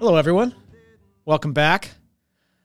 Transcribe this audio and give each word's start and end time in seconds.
Hello, 0.00 0.16
everyone. 0.16 0.54
Welcome 1.26 1.52
back. 1.52 1.90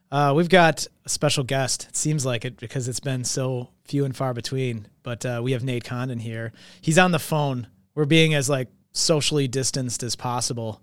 Uh, 0.09 0.31
we've 0.33 0.47
got 0.47 0.87
a 1.03 1.09
special 1.09 1.43
guest. 1.43 1.87
It 1.89 1.97
seems 1.97 2.25
like 2.25 2.45
it 2.45 2.55
because 2.55 2.87
it's 2.87 3.01
been 3.01 3.25
so 3.25 3.71
few 3.83 4.05
and 4.05 4.15
far 4.15 4.33
between. 4.33 4.87
But 5.03 5.25
uh, 5.25 5.41
we 5.43 5.51
have 5.51 5.61
Nate 5.61 5.83
Condon 5.83 6.19
here. 6.19 6.53
He's 6.79 6.97
on 6.97 7.11
the 7.11 7.19
phone. 7.19 7.67
We're 7.93 8.05
being 8.05 8.33
as 8.33 8.49
like 8.49 8.69
socially 8.93 9.49
distanced 9.49 10.01
as 10.01 10.15
possible, 10.15 10.81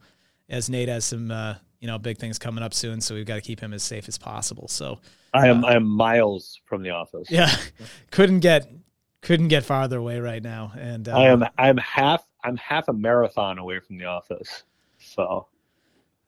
as 0.51 0.69
Nate 0.69 0.91
has 0.91 1.07
some 1.07 1.31
uh, 1.31 1.55
you 1.81 1.87
know 1.87 1.97
big 1.97 2.19
things 2.19 2.39
coming 2.39 2.63
up 2.63 2.75
soon. 2.75 3.01
So 3.01 3.15
we've 3.15 3.25
got 3.25 3.37
to 3.37 3.41
keep 3.41 3.59
him 3.59 3.73
as 3.73 3.83
safe 3.83 4.07
as 4.07 4.19
possible. 4.19 4.69
So 4.69 4.99
I 5.33 5.49
am 5.49 5.65
I 5.65 5.77
am 5.77 5.89
miles 5.89 6.61
from 6.67 6.83
the 6.83 6.91
office. 6.91 7.31
yeah, 7.31 7.51
couldn't 8.11 8.41
get 8.41 8.71
couldn't 9.23 9.49
get 9.49 9.65
farther 9.65 9.97
away 9.97 10.21
right 10.21 10.43
now. 10.43 10.73
And 10.79 11.09
uh, 11.09 11.17
I 11.17 11.29
am 11.29 11.47
I'm 11.57 11.79
half 11.79 12.27
I'm 12.45 12.59
half 12.59 12.89
a 12.89 12.93
marathon 12.93 13.57
away 13.57 13.81
from 13.81 13.97
the 13.97 14.05
office. 14.05 14.65
So 14.99 15.47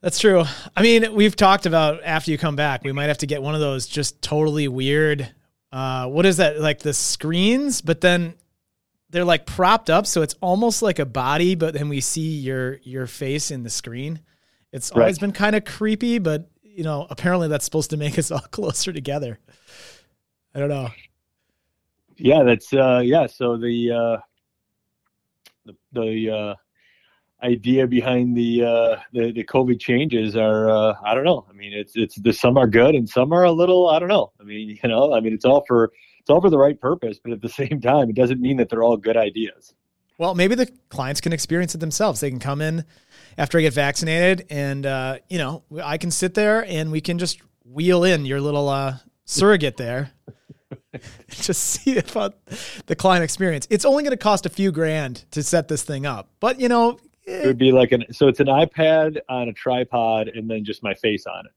That's 0.04 0.18
true. 0.18 0.44
I 0.76 0.82
mean, 0.82 1.14
we've 1.14 1.34
talked 1.34 1.64
about 1.64 2.02
after 2.05 2.30
you 2.30 2.36
come 2.36 2.56
back, 2.56 2.84
we 2.84 2.92
might 2.92 3.06
have 3.06 3.16
to 3.19 3.27
get 3.27 3.42
one 3.42 3.55
of 3.55 3.62
those 3.62 3.86
just 3.86 4.20
totally 4.20 4.69
weird. 4.69 5.33
Uh, 5.72 6.08
what 6.08 6.27
is 6.27 6.36
that? 6.36 6.60
Like 6.60 6.80
the 6.80 6.92
screens, 6.92 7.80
but 7.80 8.02
then 8.02 8.34
they're 9.08 9.25
like 9.25 9.47
propped 9.47 9.88
up, 9.88 10.06
so 10.06 10.20
it's 10.20 10.34
almost 10.42 10.82
like 10.82 10.98
a 10.98 11.06
body, 11.06 11.55
but 11.55 11.72
then 11.72 11.88
we 11.88 12.02
see 12.02 12.36
your 12.36 12.80
your 12.82 13.06
face 13.06 13.50
in 13.50 13.62
the 13.62 13.70
screen. 13.70 14.20
It's 14.72 14.91
always 14.91 15.19
been 15.19 15.32
kind 15.32 15.56
of 15.56 15.64
creepy, 15.64 16.19
but 16.19 16.50
you 16.62 16.84
know, 16.84 17.06
apparently 17.08 17.48
that's 17.48 17.64
supposed 17.64 17.88
to 17.88 17.97
make 17.97 18.19
us 18.19 18.30
all 18.30 18.41
closer 18.41 18.92
together. 18.92 19.38
I 20.55 20.58
don't 20.58 20.69
know. 20.69 20.91
yeah, 22.19 22.42
that's 22.42 22.75
uh 22.75 23.00
yeah, 23.02 23.27
so 23.27 23.56
the 23.56 23.91
uh 23.91 24.16
the 25.64 25.77
the 25.92 26.30
uh 26.30 26.55
idea 27.45 27.87
behind 27.87 28.37
the 28.37 28.64
uh 28.64 28.97
the, 29.12 29.33
the 29.33 29.45
COVID 29.45 29.78
changes 29.78 30.37
are 30.37 30.70
uh 30.70 30.95
I 31.05 31.14
don't 31.14 31.25
know. 31.25 31.47
I 31.48 31.53
mean 31.53 31.73
it's 31.73 31.92
it's 31.95 32.17
the 32.17 32.33
some 32.33 32.56
are 32.56 32.67
good 32.67 32.95
and 32.95 33.09
some 33.09 33.33
are 33.33 33.45
a 33.45 33.53
little 33.53 33.89
I 33.91 33.98
don't 33.98 34.09
know. 34.09 34.33
I 34.41 34.45
mean, 34.45 34.78
you 34.83 34.89
know, 34.89 35.12
I 35.14 35.20
mean 35.20 35.33
it's 35.33 35.45
all 35.45 35.65
for 35.67 35.92
it's 36.20 36.31
all 36.31 36.41
for 36.41 36.50
the 36.50 36.59
right 36.59 36.81
purpose, 36.81 37.20
but 37.22 37.33
at 37.33 37.42
the 37.42 37.48
same 37.61 37.81
time 37.81 38.11
it 38.11 38.17
doesn't 38.17 38.41
mean 38.41 38.56
that 38.56 38.69
they're 38.69 38.83
all 38.83 38.97
good 38.97 39.17
ideas. 39.17 39.75
Well, 40.17 40.34
maybe 40.34 40.55
the 40.55 40.70
clients 40.91 41.20
can 41.20 41.33
experience 41.33 41.75
it 41.75 41.78
themselves. 41.78 42.20
They 42.20 42.31
can 42.31 42.39
come 42.39 42.61
in 42.61 42.84
after 43.37 43.59
I 43.59 43.62
get 43.62 43.72
vaccinated, 43.72 44.47
and 44.48 44.87
uh, 44.87 45.19
you 45.28 45.39
know, 45.39 45.65
I 45.83 45.98
can 45.98 46.12
sit 46.12 46.34
there 46.34 46.65
and 46.65 46.92
we 46.92 47.00
can 47.00 47.19
just 47.19 47.41
wheel 47.65 48.05
in 48.05 48.25
your 48.25 48.41
little 48.41 48.69
uh, 48.69 48.98
surrogate 49.25 49.77
there. 49.77 50.12
just 51.31 51.62
see 51.65 51.98
about 51.98 52.37
the 52.87 52.95
client 52.95 53.25
experience. 53.25 53.67
It's 53.70 53.84
only 53.84 54.05
going 54.05 54.12
to 54.12 54.17
cost 54.17 54.47
a 54.47 54.48
few 54.48 54.70
grand 54.70 55.25
to 55.33 55.42
set 55.42 55.67
this 55.67 55.83
thing 55.83 56.06
up, 56.06 56.31
but 56.39 56.61
you 56.61 56.69
know, 56.69 56.98
It 57.27 57.47
would 57.47 57.58
be 57.58 57.72
like 57.72 57.92
an 57.92 58.05
so 58.12 58.28
it's 58.28 58.41
an 58.41 58.48
iPad 58.48 59.19
on 59.28 59.48
a 59.48 59.53
tripod 59.53 60.28
and 60.28 60.48
then 60.50 60.64
just 60.64 60.83
my 60.83 60.94
face 60.94 61.27
on 61.27 61.47
it. 61.47 61.53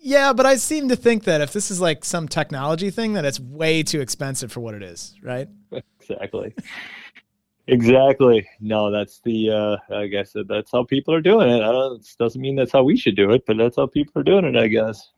yeah. 0.00 0.32
But 0.32 0.46
I 0.46 0.56
seem 0.56 0.88
to 0.88 0.96
think 0.96 1.24
that 1.24 1.40
if 1.40 1.52
this 1.52 1.70
is 1.70 1.80
like 1.80 2.04
some 2.04 2.26
technology 2.28 2.90
thing, 2.90 3.14
that 3.14 3.24
it's 3.24 3.38
way 3.40 3.82
too 3.82 4.00
expensive 4.00 4.50
for 4.52 4.60
what 4.60 4.74
it 4.74 4.82
is, 4.82 5.14
right? 5.22 5.48
Exactly. 6.08 6.54
exactly. 7.66 8.48
No, 8.60 8.90
that's 8.90 9.20
the. 9.24 9.50
uh 9.50 9.94
I 9.94 10.06
guess 10.06 10.32
that 10.32 10.46
that's 10.48 10.70
how 10.70 10.84
people 10.84 11.12
are 11.14 11.20
doing 11.20 11.48
it. 11.48 11.62
I 11.62 11.72
don't. 11.72 12.00
It 12.00 12.16
doesn't 12.18 12.40
mean 12.40 12.54
that's 12.56 12.72
how 12.72 12.84
we 12.84 12.96
should 12.96 13.16
do 13.16 13.32
it, 13.32 13.44
but 13.46 13.56
that's 13.56 13.76
how 13.76 13.86
people 13.86 14.20
are 14.20 14.24
doing 14.24 14.44
it. 14.44 14.56
I 14.56 14.68
guess. 14.68 15.10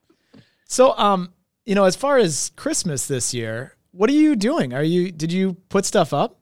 So, 0.65 0.97
um, 0.99 1.33
you 1.67 1.75
know, 1.75 1.85
as 1.85 1.95
far 1.97 2.17
as 2.19 2.51
Christmas 2.57 3.07
this 3.07 3.35
year, 3.35 3.77
what 3.91 4.09
are 4.11 4.15
you 4.15 4.35
doing? 4.37 4.73
Are 4.73 4.83
you 4.83 5.13
did 5.13 5.31
you 5.33 5.55
put 5.69 5.85
stuff 5.85 6.13
up? 6.15 6.41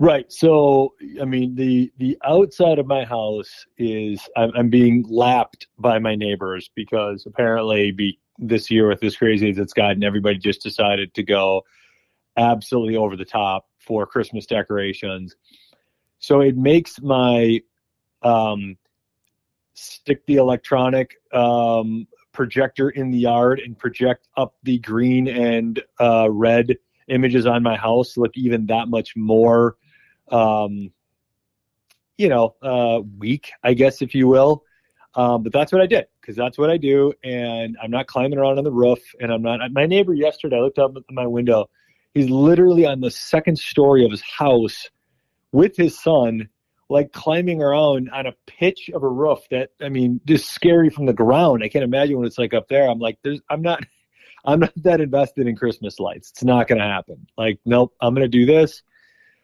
Right. 0.00 0.32
So, 0.32 0.94
I 1.20 1.26
mean, 1.26 1.54
the 1.54 1.92
the 1.98 2.16
outside 2.24 2.78
of 2.78 2.86
my 2.86 3.04
house 3.04 3.66
is 3.76 4.26
I'm, 4.34 4.50
I'm 4.56 4.70
being 4.70 5.04
lapped 5.06 5.68
by 5.78 5.98
my 5.98 6.14
neighbors 6.14 6.70
because 6.74 7.26
apparently, 7.26 7.90
be 7.90 8.18
this 8.38 8.70
year 8.70 8.88
with 8.88 9.04
as 9.04 9.14
crazy 9.14 9.50
as 9.50 9.58
it's 9.58 9.74
gotten, 9.74 10.02
everybody 10.02 10.38
just 10.38 10.62
decided 10.62 11.12
to 11.12 11.22
go 11.22 11.60
absolutely 12.38 12.96
over 12.96 13.14
the 13.14 13.26
top 13.26 13.68
for 13.76 14.06
Christmas 14.06 14.46
decorations. 14.46 15.36
So 16.18 16.40
it 16.40 16.56
makes 16.56 16.98
my 17.02 17.60
um, 18.22 18.78
stick 19.74 20.24
the 20.24 20.36
electronic 20.36 21.16
um, 21.34 22.06
projector 22.32 22.88
in 22.88 23.10
the 23.10 23.18
yard 23.18 23.60
and 23.60 23.78
project 23.78 24.28
up 24.38 24.54
the 24.62 24.78
green 24.78 25.28
and 25.28 25.82
uh, 26.00 26.28
red 26.30 26.78
images 27.08 27.44
on 27.44 27.62
my 27.62 27.76
house 27.76 28.16
look 28.16 28.34
even 28.34 28.64
that 28.64 28.88
much 28.88 29.14
more 29.14 29.76
um, 30.30 30.92
you 32.20 32.28
know, 32.28 32.54
uh, 32.62 33.00
weak, 33.18 33.50
I 33.62 33.74
guess, 33.74 34.02
if 34.02 34.14
you 34.14 34.28
will. 34.28 34.64
Um, 35.14 35.42
but 35.42 35.52
that's 35.52 35.72
what 35.72 35.80
I 35.80 35.86
did 35.86 36.06
because 36.20 36.36
that's 36.36 36.58
what 36.58 36.70
I 36.70 36.76
do. 36.76 37.12
And 37.24 37.76
I'm 37.82 37.90
not 37.90 38.06
climbing 38.06 38.38
around 38.38 38.58
on 38.58 38.64
the 38.64 38.70
roof. 38.70 39.00
And 39.20 39.32
I'm 39.32 39.42
not, 39.42 39.60
my 39.72 39.86
neighbor 39.86 40.14
yesterday, 40.14 40.56
I 40.56 40.60
looked 40.60 40.78
up 40.78 40.92
at 40.96 41.02
my 41.10 41.26
window. 41.26 41.70
He's 42.14 42.28
literally 42.28 42.86
on 42.86 43.00
the 43.00 43.10
second 43.10 43.58
story 43.58 44.04
of 44.04 44.10
his 44.10 44.20
house 44.20 44.88
with 45.50 45.76
his 45.76 45.98
son, 45.98 46.48
like 46.88 47.12
climbing 47.12 47.62
around 47.62 48.10
on 48.10 48.26
a 48.26 48.34
pitch 48.46 48.90
of 48.92 49.02
a 49.02 49.08
roof 49.08 49.40
that, 49.50 49.70
I 49.80 49.88
mean, 49.88 50.20
just 50.26 50.50
scary 50.50 50.90
from 50.90 51.06
the 51.06 51.12
ground. 51.12 51.62
I 51.64 51.68
can't 51.68 51.84
imagine 51.84 52.18
what 52.18 52.26
it's 52.26 52.38
like 52.38 52.54
up 52.54 52.68
there. 52.68 52.88
I'm 52.88 52.98
like, 52.98 53.18
there's, 53.24 53.40
I'm 53.48 53.62
not, 53.62 53.82
I'm 54.44 54.60
not 54.60 54.72
that 54.76 55.00
invested 55.00 55.46
in 55.46 55.56
Christmas 55.56 55.98
lights. 55.98 56.30
It's 56.30 56.44
not 56.44 56.68
going 56.68 56.80
to 56.80 56.84
happen. 56.84 57.26
Like, 57.36 57.60
nope, 57.64 57.94
I'm 58.00 58.14
going 58.14 58.30
to 58.30 58.38
do 58.38 58.46
this 58.46 58.82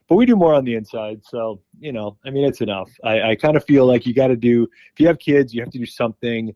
but 0.09 0.17
we 0.17 0.27
do 0.27 0.37
more 0.37 0.55
on 0.55 0.65
the 0.65 0.75
inside. 0.75 1.21
So, 1.25 1.61
you 1.79 1.93
know, 1.93 2.17
I 2.25 2.31
mean, 2.31 2.45
it's 2.45 2.61
enough. 2.61 2.91
I, 3.05 3.31
I 3.31 3.37
kind 3.37 3.57
of 3.57 3.65
feel 3.65 3.87
like 3.87 4.07
you 4.07 4.15
got 4.15 4.29
to 4.29 4.37
do, 4.37 4.69
if 4.93 5.01
you 5.01 5.07
have 5.07 5.19
kids, 5.19 5.55
you 5.55 5.61
have 5.63 5.71
to 5.71 5.79
do 5.79 5.87
something. 5.87 6.55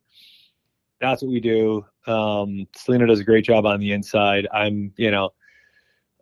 That's 1.00 1.22
what 1.22 1.31
we 1.31 1.41
do. 1.41 1.84
Um, 2.06 2.66
Selena 2.77 3.06
does 3.06 3.21
a 3.21 3.25
great 3.25 3.44
job 3.44 3.66
on 3.66 3.81
the 3.81 3.93
inside. 3.93 4.47
I'm, 4.53 4.93
you 4.97 5.10
know, 5.10 5.31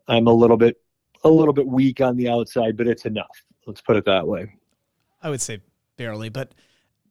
I'm 0.07 0.27
a 0.27 0.33
little 0.33 0.57
bit, 0.57 0.77
a 1.25 1.29
little 1.29 1.53
bit 1.53 1.67
weak 1.67 2.01
on 2.01 2.17
the 2.17 2.29
outside, 2.29 2.77
but 2.77 2.87
it's 2.87 3.05
enough. 3.05 3.43
Let's 3.67 3.81
put 3.81 3.97
it 3.97 4.05
that 4.07 4.27
way. 4.27 4.55
I 5.23 5.31
would 5.31 5.41
say 5.41 5.61
barely, 5.97 6.29
but 6.29 6.53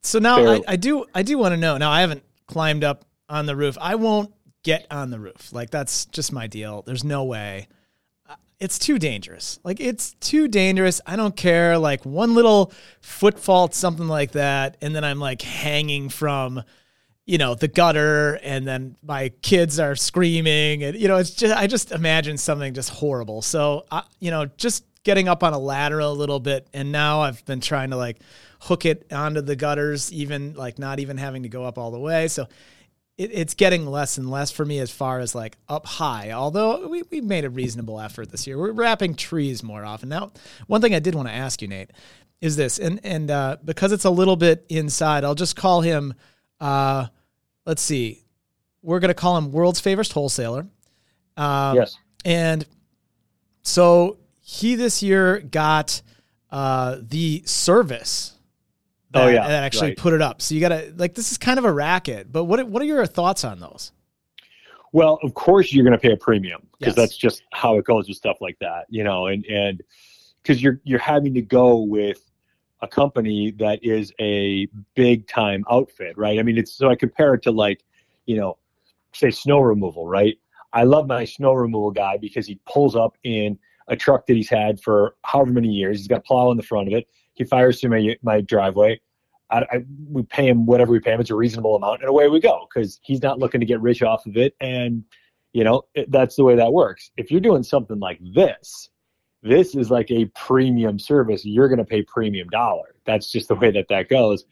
so 0.02 0.18
now 0.18 0.44
I, 0.44 0.60
I 0.66 0.76
do 0.76 1.04
I 1.14 1.22
do 1.22 1.38
want 1.38 1.52
to 1.52 1.56
know. 1.56 1.76
Now 1.76 1.90
I 1.90 2.00
haven't 2.00 2.24
climbed 2.46 2.84
up 2.84 3.04
on 3.28 3.46
the 3.46 3.54
roof. 3.54 3.76
I 3.80 3.94
won't 3.96 4.32
get 4.62 4.86
on 4.90 5.10
the 5.10 5.20
roof. 5.20 5.52
Like 5.52 5.70
that's 5.70 6.06
just 6.06 6.32
my 6.32 6.46
deal. 6.46 6.82
There's 6.82 7.04
no 7.04 7.24
way. 7.24 7.68
It's 8.60 8.78
too 8.78 8.98
dangerous. 8.98 9.60
Like 9.62 9.78
it's 9.78 10.14
too 10.14 10.48
dangerous. 10.48 11.00
I 11.06 11.14
don't 11.14 11.36
care. 11.36 11.78
Like 11.78 12.04
one 12.04 12.34
little 12.34 12.72
foot 13.00 13.38
fault, 13.38 13.74
something 13.74 14.08
like 14.08 14.32
that, 14.32 14.76
and 14.80 14.94
then 14.94 15.04
I'm 15.04 15.20
like 15.20 15.42
hanging 15.42 16.08
from, 16.08 16.64
you 17.24 17.38
know, 17.38 17.54
the 17.54 17.68
gutter, 17.68 18.34
and 18.42 18.66
then 18.66 18.96
my 19.02 19.28
kids 19.42 19.78
are 19.78 19.94
screaming, 19.94 20.82
and 20.82 20.96
you 20.96 21.06
know, 21.06 21.18
it's 21.18 21.30
just 21.30 21.56
I 21.56 21.68
just 21.68 21.92
imagine 21.92 22.36
something 22.36 22.74
just 22.74 22.90
horrible. 22.90 23.42
So, 23.42 23.86
I, 23.92 24.02
you 24.18 24.32
know, 24.32 24.46
just 24.56 24.84
getting 25.04 25.28
up 25.28 25.44
on 25.44 25.52
a 25.52 25.58
ladder 25.58 26.00
a 26.00 26.10
little 26.10 26.40
bit, 26.40 26.66
and 26.74 26.90
now 26.90 27.20
I've 27.20 27.44
been 27.44 27.60
trying 27.60 27.90
to 27.90 27.96
like 27.96 28.18
hook 28.60 28.84
it 28.84 29.12
onto 29.12 29.40
the 29.40 29.54
gutters, 29.54 30.12
even 30.12 30.54
like 30.54 30.80
not 30.80 30.98
even 30.98 31.16
having 31.16 31.44
to 31.44 31.48
go 31.48 31.64
up 31.64 31.78
all 31.78 31.92
the 31.92 32.00
way. 32.00 32.26
So 32.26 32.48
it, 33.18 33.30
it's 33.32 33.54
getting 33.54 33.84
less 33.84 34.16
and 34.16 34.30
less 34.30 34.50
for 34.50 34.64
me 34.64 34.78
as 34.78 34.90
far 34.90 35.18
as 35.18 35.34
like 35.34 35.56
up 35.68 35.84
high. 35.84 36.30
Although 36.30 36.88
we 36.88 37.02
we 37.10 37.20
made 37.20 37.44
a 37.44 37.50
reasonable 37.50 38.00
effort 38.00 38.30
this 38.30 38.46
year. 38.46 38.56
We're 38.56 38.72
wrapping 38.72 39.14
trees 39.14 39.62
more 39.62 39.84
often 39.84 40.08
now. 40.08 40.32
One 40.68 40.80
thing 40.80 40.94
I 40.94 41.00
did 41.00 41.14
want 41.14 41.28
to 41.28 41.34
ask 41.34 41.60
you, 41.60 41.68
Nate, 41.68 41.90
is 42.40 42.56
this, 42.56 42.78
and 42.78 43.00
and 43.02 43.30
uh, 43.30 43.56
because 43.64 43.92
it's 43.92 44.04
a 44.04 44.10
little 44.10 44.36
bit 44.36 44.64
inside, 44.68 45.24
I'll 45.24 45.34
just 45.34 45.56
call 45.56 45.82
him. 45.82 46.14
Uh, 46.60 47.08
let's 47.66 47.82
see, 47.82 48.24
we're 48.80 49.00
gonna 49.00 49.14
call 49.14 49.36
him 49.36 49.52
world's 49.52 49.80
favorite 49.80 50.10
wholesaler. 50.10 50.66
Um, 51.36 51.76
yes. 51.76 51.96
and 52.24 52.66
so 53.62 54.18
he 54.40 54.74
this 54.74 55.02
year 55.02 55.40
got 55.40 56.00
uh, 56.50 56.96
the 57.00 57.42
service. 57.44 58.34
Oh, 59.22 59.28
yeah, 59.28 59.46
that 59.46 59.62
actually 59.64 59.90
right. 59.90 59.98
put 59.98 60.12
it 60.12 60.22
up. 60.22 60.42
So 60.42 60.54
you 60.54 60.60
gotta 60.60 60.92
like 60.96 61.14
this 61.14 61.32
is 61.32 61.38
kind 61.38 61.58
of 61.58 61.64
a 61.64 61.72
racket. 61.72 62.30
But 62.32 62.44
what 62.44 62.66
what 62.68 62.82
are 62.82 62.86
your 62.86 63.04
thoughts 63.06 63.44
on 63.44 63.60
those? 63.60 63.92
Well, 64.92 65.18
of 65.22 65.34
course 65.34 65.72
you're 65.72 65.84
going 65.84 65.92
to 65.92 65.98
pay 65.98 66.12
a 66.12 66.16
premium 66.16 66.66
because 66.78 66.96
Yes. 66.96 66.96
that's 66.96 67.16
just 67.16 67.42
how 67.52 67.76
it 67.76 67.84
goes 67.84 68.08
with 68.08 68.16
stuff 68.16 68.38
like 68.40 68.58
that, 68.60 68.86
you 68.88 69.04
know, 69.04 69.26
and 69.26 69.44
and 69.46 69.82
because 70.42 70.62
you're 70.62 70.80
you're 70.84 70.98
having 70.98 71.34
to 71.34 71.42
go 71.42 71.80
with 71.80 72.24
a 72.80 72.88
company 72.88 73.50
that 73.58 73.80
is 73.82 74.12
a 74.20 74.66
big 74.94 75.26
time 75.26 75.64
outfit, 75.70 76.16
right? 76.16 76.38
I 76.38 76.42
mean, 76.42 76.56
it's 76.56 76.72
so 76.72 76.88
I 76.88 76.94
compare 76.94 77.34
it 77.34 77.42
to 77.42 77.50
like, 77.50 77.84
you 78.26 78.36
know, 78.36 78.56
say 79.12 79.30
snow 79.30 79.60
removal, 79.60 80.06
right? 80.06 80.38
I 80.72 80.84
love 80.84 81.06
my 81.06 81.24
snow 81.24 81.54
removal 81.54 81.90
guy 81.90 82.18
because 82.18 82.46
he 82.46 82.60
pulls 82.66 82.94
up 82.94 83.16
in 83.24 83.58
a 83.88 83.96
truck 83.96 84.26
that 84.26 84.34
he's 84.34 84.48
had 84.50 84.80
for 84.80 85.16
however 85.24 85.50
many 85.50 85.68
years. 85.68 85.98
He's 85.98 86.08
got 86.08 86.24
plow 86.24 86.50
in 86.50 86.56
the 86.56 86.62
front 86.62 86.88
of 86.88 86.94
it. 86.94 87.08
He 87.34 87.44
fires 87.44 87.80
through 87.80 87.90
my 87.90 88.16
my 88.22 88.40
driveway. 88.40 89.00
I, 89.50 89.58
I, 89.70 89.84
we 90.10 90.22
pay 90.22 90.48
him 90.48 90.66
whatever 90.66 90.92
we 90.92 91.00
pay 91.00 91.12
him. 91.12 91.20
It's 91.20 91.30
a 91.30 91.34
reasonable 91.34 91.76
amount, 91.76 92.00
and 92.00 92.08
away 92.08 92.28
we 92.28 92.40
go 92.40 92.66
because 92.68 93.00
he's 93.02 93.22
not 93.22 93.38
looking 93.38 93.60
to 93.60 93.66
get 93.66 93.80
rich 93.80 94.02
off 94.02 94.26
of 94.26 94.36
it. 94.36 94.54
And 94.60 95.04
you 95.52 95.64
know 95.64 95.82
it, 95.94 96.10
that's 96.10 96.36
the 96.36 96.44
way 96.44 96.56
that 96.56 96.72
works. 96.72 97.10
If 97.16 97.30
you're 97.30 97.40
doing 97.40 97.62
something 97.62 97.98
like 97.98 98.20
this, 98.34 98.90
This 99.42 99.74
is 99.74 99.90
like 99.90 100.10
a 100.10 100.26
premium 100.34 100.98
service. 100.98 101.44
You're 101.44 101.68
going 101.68 101.78
to 101.78 101.84
pay 101.84 102.02
premium 102.02 102.48
dollar. 102.48 102.94
That's 103.04 103.30
just 103.30 103.48
the 103.48 103.54
way 103.54 103.70
that 103.70 103.88
that 103.88 104.08
goes. 104.08 104.44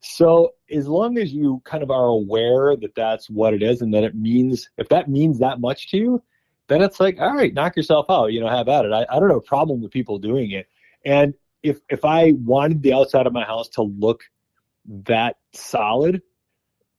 So 0.00 0.54
as 0.70 0.86
long 0.86 1.18
as 1.18 1.32
you 1.32 1.60
kind 1.64 1.82
of 1.82 1.90
are 1.90 2.06
aware 2.06 2.76
that 2.76 2.94
that's 2.94 3.28
what 3.28 3.52
it 3.52 3.62
is 3.62 3.82
and 3.82 3.92
that 3.94 4.04
it 4.04 4.14
means, 4.14 4.70
if 4.78 4.88
that 4.90 5.08
means 5.08 5.40
that 5.40 5.60
much 5.60 5.90
to 5.90 5.96
you, 5.96 6.22
then 6.68 6.82
it's 6.82 7.00
like, 7.00 7.18
all 7.18 7.34
right, 7.34 7.52
knock 7.52 7.76
yourself 7.76 8.06
out, 8.08 8.32
you 8.32 8.40
know, 8.40 8.48
have 8.48 8.68
at 8.68 8.84
it. 8.84 8.92
I, 8.92 9.06
I 9.10 9.18
don't 9.18 9.30
have 9.30 9.38
a 9.38 9.40
problem 9.40 9.82
with 9.82 9.90
people 9.90 10.18
doing 10.18 10.52
it. 10.52 10.68
And 11.04 11.34
if, 11.64 11.80
if 11.88 12.04
I 12.04 12.32
wanted 12.32 12.82
the 12.82 12.92
outside 12.92 13.26
of 13.26 13.32
my 13.32 13.44
house 13.44 13.68
to 13.70 13.82
look 13.82 14.22
that 14.88 15.36
solid 15.52 16.22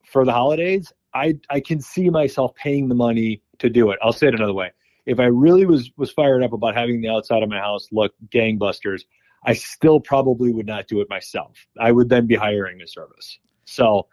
for 0.06 0.26
the 0.26 0.32
holidays, 0.32 0.94
I, 1.14 1.40
I 1.50 1.60
can 1.60 1.82
see 1.82 2.10
myself 2.10 2.54
paying 2.56 2.88
the 2.88 2.96
money 2.96 3.42
to 3.60 3.70
do 3.70 3.92
it. 3.92 4.00
I'll 4.02 4.14
say 4.14 4.28
it 4.28 4.36
another 4.36 4.54
way. 4.54 4.72
If 5.06 5.20
I 5.20 5.26
really 5.26 5.66
was, 5.66 5.92
was 5.98 6.12
fired 6.12 6.44
up 6.44 6.54
about 6.54 6.76
having 6.76 7.02
the 7.02 7.10
outside 7.10 7.42
of 7.42 7.50
my 7.50 7.60
house 7.60 7.88
look 7.92 8.14
gangbusters, 8.30 9.02
I 9.44 9.54
still 9.54 10.00
probably 10.00 10.52
would 10.54 10.68
not 10.68 10.88
do 10.88 11.02
it 11.02 11.10
myself. 11.10 11.66
I 11.80 11.92
would 11.92 12.10
then 12.10 12.28
be 12.28 12.36
hiring 12.36 12.82
a 12.82 12.88
service. 12.88 13.40
So 13.66 14.08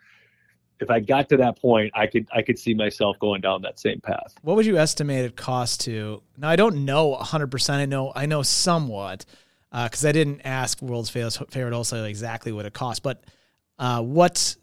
if 0.81 0.91
I 0.91 1.01
got 1.01 1.29
to 1.31 1.37
that 1.39 1.61
point, 1.61 1.93
I 1.95 2.07
could 2.07 2.29
I 2.33 2.43
could 2.43 2.59
see 2.59 2.75
myself 2.75 3.19
going 3.19 3.41
down 3.41 3.63
that 3.63 3.81
same 3.81 4.01
path. 4.01 4.35
What 4.43 4.57
would 4.57 4.67
you 4.67 4.79
estimate 4.79 5.25
it 5.25 5.37
cost 5.37 5.81
to? 5.83 6.23
Now 6.37 6.49
I 6.49 6.57
don't 6.57 6.85
know 6.85 7.09
100. 7.09 7.51
percent 7.51 7.81
I 7.81 7.87
know 7.87 8.13
I 8.15 8.27
know 8.27 8.43
somewhat 8.43 9.25
because 9.73 10.05
uh, 10.05 10.09
I 10.09 10.13
didn't 10.13 10.43
ask 10.45 10.81
World's 10.81 11.11
Favorite 11.11 11.73
Wholesaler 11.73 12.07
exactly 12.07 12.53
what 12.53 12.67
it 12.67 12.73
cost, 12.73 13.03
but 13.03 13.25
uh, 13.79 14.03
what 14.03 14.57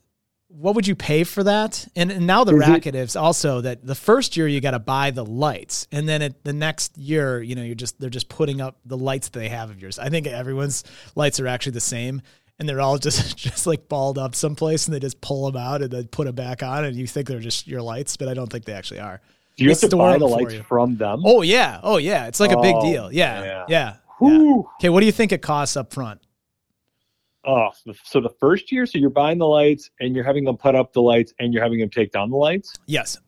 what 0.56 0.75
would 0.75 0.86
you 0.86 0.95
pay 0.95 1.24
for 1.24 1.44
that? 1.44 1.88
And, 1.95 2.12
and 2.12 2.27
now 2.27 2.44
the 2.44 2.54
is 2.54 2.60
racket 2.60 2.94
is 2.94 3.15
also 3.15 3.62
that 3.62 3.83
the 3.86 3.95
first 3.95 4.38
year 4.38 4.48
you 4.48 4.62
got 4.62 4.71
to 4.71 4.80
buy 4.80 5.10
the 5.10 5.25
lights, 5.25 5.88
and 5.92 6.07
then 6.07 6.21
it, 6.21 6.44
the 6.44 6.54
next 6.54 6.95
year, 6.98 7.42
you 7.42 7.56
know, 7.56 7.63
you're 7.63 7.75
just 7.75 8.00
they're 8.00 8.10
just 8.10 8.30
putting 8.30 8.62
up 8.62 8.77
the 8.86 8.98
lights 8.98 9.30
that 9.30 9.39
they 9.39 9.50
have 9.50 9.71
of 9.71 9.81
yours. 9.81 9.98
I 9.98 10.10
think 10.10 10.27
everyone's 10.27 10.83
lights 11.15 11.39
are 11.39 11.48
actually 11.48 11.74
the 11.74 11.81
same, 11.81 12.21
and 12.60 12.69
they're 12.69 12.81
all 12.81 12.98
just 13.00 13.36
just 13.38 13.65
like 13.65 13.89
balled 13.89 14.18
up 14.18 14.36
someplace, 14.36 14.86
and 14.86 14.94
they 14.94 15.00
just 15.00 15.21
pull 15.21 15.50
them 15.50 15.62
out 15.62 15.81
and 15.81 15.92
then 15.92 16.07
put 16.07 16.25
them 16.25 16.36
back 16.36 16.62
on, 16.62 16.86
and 16.86 16.95
you 16.95 17.07
think 17.07 17.27
they're 17.27 17.39
just 17.39 17.68
your 17.68 17.81
lights, 17.81 18.15
but 18.15 18.27
I 18.27 18.36
don't 18.36 18.51
think 18.51 18.65
they 18.65 18.74
actually 18.74 19.00
are. 19.00 19.21
Do 19.57 19.63
you 19.63 19.74
they 19.74 19.81
have 19.81 19.89
to 19.89 19.98
buy 19.98 20.18
the 20.18 20.27
lights 20.27 20.56
from 20.68 20.98
them? 20.98 21.24
Oh 21.25 21.42
yeah, 21.42 21.80
oh 21.81 21.98
yeah, 21.98 22.27
it's 22.27 22.39
like 22.39 22.51
a 22.51 22.62
big 22.62 22.75
oh, 22.75 22.81
deal. 22.81 23.12
Yeah, 23.12 23.44
yeah. 23.44 23.65
yeah. 23.68 23.95
yeah. 24.21 24.62
Okay, 24.75 24.89
what 24.89 25.00
do 25.00 25.06
you 25.06 25.12
think 25.12 25.31
it 25.31 25.42
costs 25.42 25.75
up 25.75 25.94
front? 25.94 26.21
Oh, 27.45 27.69
so 28.03 28.21
the 28.21 28.29
first 28.39 28.71
year, 28.71 28.85
so 28.85 28.97
you're 28.97 29.09
buying 29.09 29.37
the 29.37 29.47
lights 29.47 29.89
and 29.99 30.15
you're 30.15 30.23
having 30.23 30.45
them 30.45 30.55
put 30.55 30.75
up 30.75 30.93
the 30.93 31.01
lights 31.01 31.33
and 31.39 31.53
you're 31.53 31.63
having 31.63 31.79
them 31.79 31.89
take 31.89 32.11
down 32.11 32.29
the 32.29 32.37
lights? 32.37 32.73
Yes. 32.85 33.19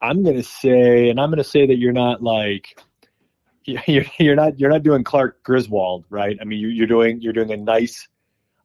I'm 0.00 0.24
going 0.24 0.36
to 0.36 0.42
say, 0.42 1.10
and 1.10 1.20
I'm 1.20 1.32
to 1.32 1.44
say 1.44 1.64
that 1.66 1.76
you're 1.76 1.92
not 1.92 2.22
like, 2.22 2.76
you're, 3.64 4.04
you're 4.18 4.34
not, 4.34 4.58
you're 4.58 4.70
not 4.70 4.82
doing 4.82 5.04
Clark 5.04 5.44
Griswold, 5.44 6.04
right? 6.10 6.36
I 6.40 6.44
mean, 6.44 6.58
you're, 6.58 6.70
you're 6.70 6.86
doing, 6.88 7.20
you're 7.20 7.32
doing 7.32 7.52
a 7.52 7.56
nice, 7.56 8.08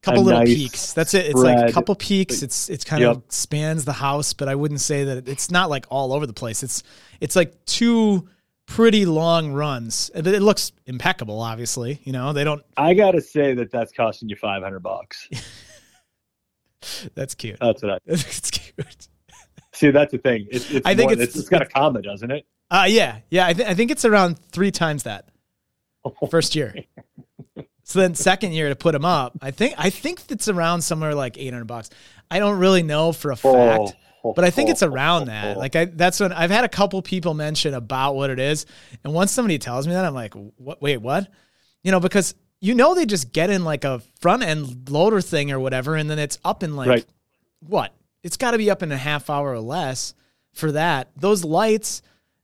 couple 0.02 0.24
little 0.24 0.40
nice 0.40 0.54
peaks. 0.54 0.94
That's 0.94 1.14
it. 1.14 1.28
It's 1.28 1.40
spread. 1.40 1.60
like 1.60 1.70
a 1.70 1.74
couple 1.74 1.96
peaks. 1.96 2.42
It's 2.42 2.70
it's 2.70 2.84
kind 2.84 3.02
yep. 3.02 3.18
of 3.18 3.24
spans 3.30 3.86
the 3.86 3.94
house, 3.94 4.34
but 4.34 4.48
I 4.48 4.56
wouldn't 4.56 4.82
say 4.82 5.04
that 5.04 5.28
it's 5.28 5.52
not 5.52 5.70
like 5.70 5.86
all 5.90 6.14
over 6.14 6.26
the 6.26 6.34
place. 6.34 6.64
It's 6.64 6.84
it's 7.20 7.36
like 7.36 7.66
two 7.66 8.28
pretty 8.68 9.06
long 9.06 9.52
runs. 9.52 10.12
It, 10.14 10.28
it 10.28 10.42
looks 10.42 10.72
impeccable, 10.86 11.40
obviously. 11.40 12.00
You 12.04 12.12
know, 12.12 12.34
they 12.34 12.44
don't. 12.44 12.64
I 12.76 12.94
gotta 12.94 13.22
say 13.22 13.56
that 13.56 13.72
that's 13.72 13.92
costing 13.92 14.30
you 14.30 14.36
five 14.36 14.62
hundred 14.62 14.82
bucks. 14.82 15.28
that's 17.16 17.34
cute. 17.34 17.58
That's 17.60 17.82
what 17.82 17.94
I. 17.94 18.00
It's 18.06 18.52
cute. 18.52 19.08
See, 19.74 19.92
that's 19.92 20.12
the 20.12 20.18
thing. 20.18 20.48
It's, 20.52 20.70
it's 20.72 20.86
I 20.86 20.96
think 20.96 21.12
more, 21.12 21.14
it's, 21.14 21.36
it's, 21.36 21.36
it's 21.42 21.50
got 21.50 21.62
a 21.62 21.66
comma, 21.66 22.02
doesn't 22.02 22.30
it? 22.30 22.46
Uh 22.70 22.86
yeah, 22.88 23.20
yeah. 23.30 23.48
I, 23.48 23.54
th- 23.54 23.68
I 23.68 23.74
think 23.74 23.92
it's 23.92 24.06
around 24.06 24.38
three 24.52 24.72
times 24.72 25.04
that. 25.04 25.30
First 26.30 26.56
year. 26.56 26.76
so 27.84 28.00
then 28.00 28.16
second 28.16 28.54
year 28.54 28.70
to 28.70 28.76
put 28.76 28.94
them 28.94 29.06
up, 29.06 29.38
I 29.42 29.52
think 29.52 29.76
I 29.78 29.90
think 29.90 30.22
it's 30.30 30.48
around 30.48 30.82
somewhere 30.82 31.16
like 31.16 31.38
eight 31.38 31.54
hundred 31.54 31.66
bucks. 31.66 31.90
I 32.30 32.40
don't 32.40 32.60
really 32.60 32.84
know 32.84 33.12
for 33.14 33.32
a 33.32 33.36
fact. 33.36 33.80
Oh 33.82 33.92
but 34.34 34.46
I 34.46 34.50
think 34.50 34.70
it's 34.70 34.84
around 34.84 35.26
that. 35.26 35.58
Like 35.58 35.76
I, 35.76 35.86
that's 35.86 36.20
when 36.20 36.32
I've 36.32 36.52
had 36.52 36.64
a 36.64 36.70
couple 36.70 37.02
people 37.02 37.34
mention 37.34 37.74
about 37.74 38.16
what 38.16 38.30
it 38.30 38.40
is, 38.40 38.66
and 39.04 39.14
once 39.14 39.32
somebody 39.32 39.58
tells 39.58 39.88
me 39.88 39.94
that, 39.94 40.06
I'm 40.06 40.14
like, 40.14 40.34
what? 40.58 40.82
Wait, 40.82 40.98
what? 40.98 41.28
You 41.84 41.92
know, 41.92 42.00
because 42.00 42.36
you 42.60 42.74
know 42.74 42.96
they 42.96 43.06
just 43.06 43.32
get 43.32 43.50
in 43.50 43.64
like 43.64 43.84
a 43.84 44.02
front 44.20 44.44
end 44.44 44.90
loader 44.90 45.22
thing 45.22 45.52
or 45.52 45.60
whatever, 45.60 45.96
and 45.96 46.10
then 46.10 46.20
it's 46.20 46.38
up 46.44 46.64
in 46.64 46.76
like 46.76 46.90
right. 46.90 47.06
what? 47.60 47.94
It's 48.24 48.38
got 48.38 48.52
to 48.52 48.58
be 48.58 48.70
up 48.70 48.84
in 48.84 48.92
a 48.92 48.98
half 48.98 49.30
hour 49.30 49.52
or 49.52 49.60
less 49.60 50.14
for 50.54 50.72
that. 50.74 51.10
Those 51.16 51.44
lights, 51.44 52.02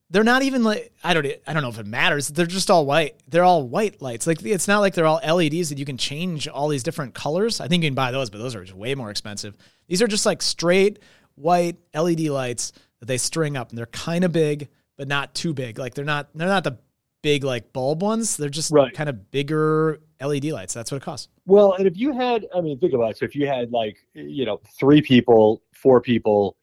they're 0.09 0.23
not 0.23 0.43
even 0.43 0.63
like 0.63 0.93
I 1.03 1.13
don't 1.13 1.25
I 1.47 1.53
don't 1.53 1.63
know 1.63 1.69
if 1.69 1.79
it 1.79 1.87
matters. 1.87 2.27
They're 2.27 2.45
just 2.45 2.69
all 2.69 2.85
white. 2.85 3.15
They're 3.27 3.43
all 3.43 3.67
white 3.67 4.01
lights. 4.01 4.27
Like 4.27 4.43
it's 4.45 4.67
not 4.67 4.79
like 4.79 4.93
they're 4.93 5.07
all 5.07 5.21
LEDs 5.25 5.69
that 5.69 5.77
you 5.77 5.85
can 5.85 5.97
change 5.97 6.47
all 6.47 6.67
these 6.67 6.83
different 6.83 7.15
colors. 7.15 7.59
I 7.59 7.67
think 7.67 7.83
you 7.83 7.87
can 7.89 7.95
buy 7.95 8.11
those, 8.11 8.29
but 8.29 8.37
those 8.37 8.55
are 8.55 8.63
just 8.63 8.77
way 8.77 8.95
more 8.95 9.09
expensive. 9.09 9.57
These 9.87 10.01
are 10.01 10.07
just 10.07 10.25
like 10.25 10.41
straight 10.41 10.99
white 11.35 11.77
LED 11.93 12.21
lights 12.21 12.73
that 12.99 13.07
they 13.07 13.17
string 13.17 13.57
up, 13.57 13.69
and 13.69 13.77
they're 13.77 13.85
kind 13.87 14.23
of 14.23 14.31
big, 14.31 14.69
but 14.97 15.07
not 15.07 15.33
too 15.33 15.53
big. 15.53 15.77
Like 15.77 15.93
they're 15.93 16.05
not 16.05 16.29
they're 16.35 16.47
not 16.47 16.63
the 16.63 16.77
big 17.21 17.43
like 17.43 17.73
bulb 17.73 18.01
ones. 18.01 18.37
They're 18.37 18.49
just 18.49 18.71
right. 18.71 18.93
kind 18.93 19.09
of 19.09 19.31
bigger 19.31 19.99
LED 20.21 20.45
lights. 20.45 20.73
That's 20.73 20.91
what 20.91 20.97
it 20.97 21.03
costs. 21.03 21.29
Well, 21.45 21.73
and 21.73 21.87
if 21.87 21.97
you 21.97 22.13
had, 22.13 22.45
I 22.55 22.61
mean, 22.61 22.79
think 22.79 22.93
about 22.93 23.11
it. 23.11 23.17
So 23.17 23.25
if 23.25 23.35
you 23.35 23.47
had 23.47 23.71
like 23.71 23.97
you 24.13 24.45
know 24.45 24.61
three 24.79 25.01
people, 25.01 25.63
four 25.73 25.99
people 26.01 26.57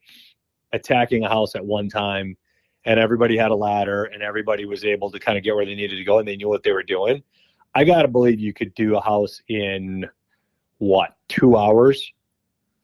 attacking 0.72 1.24
a 1.24 1.28
house 1.28 1.56
at 1.56 1.64
one 1.64 1.88
time, 1.88 2.36
and 2.84 3.00
everybody 3.00 3.36
had 3.36 3.50
a 3.50 3.56
ladder, 3.56 4.04
and 4.04 4.22
everybody 4.22 4.64
was 4.64 4.84
able 4.84 5.10
to 5.10 5.18
kind 5.18 5.36
of 5.36 5.42
get 5.42 5.56
where 5.56 5.66
they 5.66 5.74
needed 5.74 5.96
to 5.96 6.04
go, 6.04 6.18
and 6.18 6.28
they 6.28 6.36
knew 6.36 6.48
what 6.48 6.62
they 6.62 6.72
were 6.72 6.84
doing. 6.84 7.22
I 7.74 7.84
gotta 7.84 8.08
believe 8.08 8.38
you 8.40 8.52
could 8.52 8.74
do 8.74 8.96
a 8.96 9.00
house 9.00 9.42
in 9.48 10.08
what 10.78 11.16
two 11.28 11.56
hours 11.56 12.12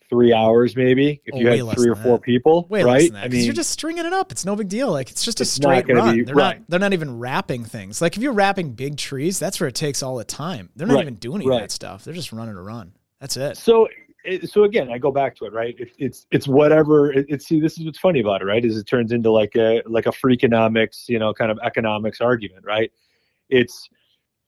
three 0.09 0.33
hours 0.33 0.77
maybe 0.77 1.21
if 1.25 1.35
oh, 1.35 1.39
you 1.39 1.49
had 1.49 1.77
three 1.77 1.89
or 1.89 1.97
four 1.97 2.19
that. 2.19 2.23
people 2.23 2.67
way 2.69 2.83
right? 2.83 3.13
i 3.15 3.29
mean 3.29 3.45
you're 3.45 3.55
just 3.55 3.71
stringing 3.71 4.05
it 4.05 4.13
up. 4.13 4.33
It's 4.33 4.45
no 4.45 4.57
big 4.57 4.69
deal. 4.69 4.91
Like 4.91 5.11
it's 5.11 5.25
just 5.25 5.41
a 5.41 5.45
straight 5.45 5.89
run 5.89 6.17
be, 6.17 6.23
they're 6.23 6.35
right. 6.35 6.59
not 6.59 6.69
they're 6.69 6.81
not 6.81 6.93
even 6.93 7.19
wrapping 7.19 7.65
things. 7.65 8.01
Like 8.01 8.17
if 8.17 8.23
you're 8.23 8.33
wrapping 8.33 8.73
big 8.73 8.97
trees 8.97 9.39
that's 9.39 9.61
where 9.61 9.69
it 9.69 9.75
takes 9.75 10.03
all 10.03 10.17
the 10.17 10.25
time. 10.25 10.71
They're 10.77 10.87
not 10.87 10.95
right. 10.95 11.03
even 11.03 11.15
doing 11.17 11.43
any 11.43 11.51
right. 11.51 11.57
of 11.57 11.63
that 11.63 11.71
stuff. 11.71 12.05
They're 12.05 12.15
just 12.15 12.33
running 12.33 12.57
a 12.57 12.63
run. 12.63 12.93
That's 13.21 13.37
it. 13.37 13.57
So 13.57 13.89
so 14.45 14.65
again 14.65 14.91
i 14.91 14.99
go 14.99 15.13
back 15.13 15.37
to 15.37 15.45
it 15.45 15.53
right? 15.53 15.77
It, 15.79 15.91
it's 15.99 16.27
it's 16.31 16.49
whatever 16.49 17.13
it, 17.13 17.27
it's 17.29 17.47
see 17.47 17.61
this 17.61 17.79
is 17.79 17.85
what's 17.85 17.99
funny 17.99 18.21
about 18.21 18.43
it 18.43 18.47
right 18.47 18.65
is 18.65 18.77
it 18.77 18.85
turns 18.85 19.13
into 19.13 19.31
like 19.31 19.55
a 19.57 19.83
like 19.87 20.07
a 20.07 20.11
freakonomics 20.11 21.09
you 21.09 21.19
know 21.19 21.33
kind 21.33 21.51
of 21.51 21.59
economics 21.63 22.21
argument 22.21 22.65
right? 22.65 22.91
It's 23.49 23.89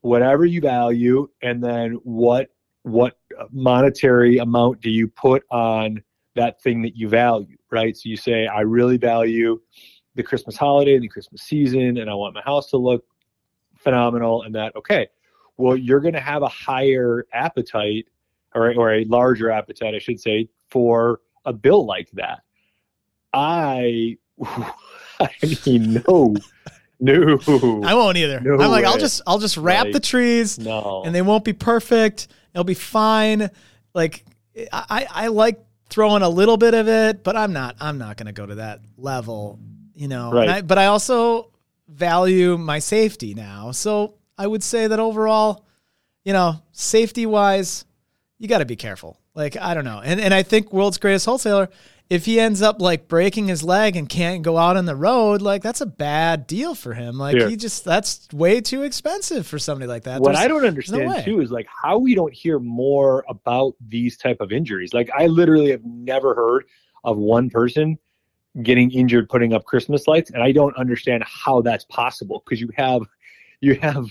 whatever 0.00 0.44
you 0.44 0.60
value 0.60 1.28
and 1.42 1.62
then 1.62 1.92
what 2.02 2.48
what 2.88 3.18
monetary 3.50 4.38
amount 4.38 4.80
do 4.80 4.90
you 4.90 5.08
put 5.08 5.44
on 5.50 6.02
that 6.34 6.60
thing 6.62 6.82
that 6.82 6.96
you 6.96 7.08
value, 7.08 7.56
right? 7.70 7.96
So 7.96 8.08
you 8.08 8.16
say, 8.16 8.46
I 8.46 8.60
really 8.60 8.96
value 8.96 9.60
the 10.14 10.22
Christmas 10.22 10.56
holiday 10.56 10.94
and 10.94 11.02
the 11.02 11.08
Christmas 11.08 11.42
season, 11.42 11.98
and 11.98 12.10
I 12.10 12.14
want 12.14 12.34
my 12.34 12.42
house 12.42 12.70
to 12.70 12.76
look 12.76 13.04
phenomenal, 13.76 14.42
and 14.42 14.54
that, 14.54 14.74
okay, 14.76 15.08
well, 15.56 15.76
you're 15.76 16.00
going 16.00 16.14
to 16.14 16.20
have 16.20 16.42
a 16.42 16.48
higher 16.48 17.26
appetite 17.32 18.06
or, 18.54 18.74
or 18.74 18.94
a 18.94 19.04
larger 19.04 19.50
appetite, 19.50 19.94
I 19.94 19.98
should 19.98 20.20
say, 20.20 20.48
for 20.70 21.20
a 21.44 21.52
bill 21.52 21.84
like 21.84 22.10
that. 22.12 22.40
I, 23.32 24.16
I 25.20 25.30
mean, 25.66 26.02
no. 26.06 26.34
No, 27.00 27.38
I 27.84 27.94
won't 27.94 28.16
either. 28.16 28.40
No 28.40 28.54
I'm 28.54 28.70
like, 28.72 28.82
way. 28.82 28.88
I'll 28.88 28.98
just, 28.98 29.22
I'll 29.24 29.38
just 29.38 29.56
wrap 29.56 29.84
like, 29.84 29.92
the 29.92 30.00
trees, 30.00 30.58
no, 30.58 31.04
and 31.06 31.14
they 31.14 31.22
won't 31.22 31.44
be 31.44 31.52
perfect, 31.52 32.26
It'll 32.58 32.64
be 32.64 32.74
fine. 32.74 33.50
Like 33.94 34.24
I, 34.72 35.06
I 35.08 35.28
like 35.28 35.64
throwing 35.90 36.22
a 36.22 36.28
little 36.28 36.56
bit 36.56 36.74
of 36.74 36.88
it, 36.88 37.22
but 37.22 37.36
I'm 37.36 37.52
not 37.52 37.76
I'm 37.80 37.98
not 37.98 38.16
gonna 38.16 38.32
go 38.32 38.44
to 38.44 38.56
that 38.56 38.80
level, 38.96 39.60
you 39.94 40.08
know. 40.08 40.32
Right. 40.32 40.48
I, 40.48 40.62
but 40.62 40.76
I 40.76 40.86
also 40.86 41.52
value 41.86 42.58
my 42.58 42.80
safety 42.80 43.32
now. 43.32 43.70
So 43.70 44.14
I 44.36 44.48
would 44.48 44.64
say 44.64 44.88
that 44.88 44.98
overall, 44.98 45.66
you 46.24 46.32
know, 46.32 46.60
safety 46.72 47.26
wise, 47.26 47.84
you 48.38 48.48
gotta 48.48 48.66
be 48.66 48.74
careful. 48.74 49.20
Like, 49.36 49.56
I 49.56 49.74
don't 49.74 49.84
know. 49.84 50.00
And 50.02 50.20
and 50.20 50.34
I 50.34 50.42
think 50.42 50.72
world's 50.72 50.98
greatest 50.98 51.26
wholesaler 51.26 51.70
if 52.10 52.24
he 52.24 52.40
ends 52.40 52.62
up 52.62 52.80
like 52.80 53.06
breaking 53.06 53.48
his 53.48 53.62
leg 53.62 53.94
and 53.94 54.08
can't 54.08 54.42
go 54.42 54.56
out 54.56 54.76
on 54.76 54.86
the 54.86 54.96
road, 54.96 55.42
like 55.42 55.62
that's 55.62 55.82
a 55.82 55.86
bad 55.86 56.46
deal 56.46 56.74
for 56.74 56.94
him. 56.94 57.18
Like 57.18 57.36
he 57.36 57.56
just 57.56 57.84
that's 57.84 58.28
way 58.32 58.60
too 58.60 58.82
expensive 58.82 59.46
for 59.46 59.58
somebody 59.58 59.88
like 59.88 60.04
that. 60.04 60.20
What 60.20 60.32
There's, 60.32 60.44
I 60.44 60.48
don't 60.48 60.64
understand 60.64 61.06
no 61.06 61.22
too 61.22 61.40
is 61.40 61.50
like 61.50 61.66
how 61.82 61.98
we 61.98 62.14
don't 62.14 62.32
hear 62.32 62.58
more 62.58 63.24
about 63.28 63.74
these 63.86 64.16
type 64.16 64.40
of 64.40 64.52
injuries. 64.52 64.94
Like 64.94 65.10
I 65.16 65.26
literally 65.26 65.70
have 65.70 65.84
never 65.84 66.34
heard 66.34 66.64
of 67.04 67.18
one 67.18 67.50
person 67.50 67.98
getting 68.62 68.90
injured 68.90 69.28
putting 69.28 69.52
up 69.52 69.64
Christmas 69.64 70.06
lights, 70.06 70.30
and 70.30 70.42
I 70.42 70.52
don't 70.52 70.76
understand 70.76 71.24
how 71.26 71.60
that's 71.60 71.84
possible 71.84 72.42
because 72.44 72.60
you 72.60 72.70
have 72.76 73.02
you 73.60 73.74
have 73.74 74.06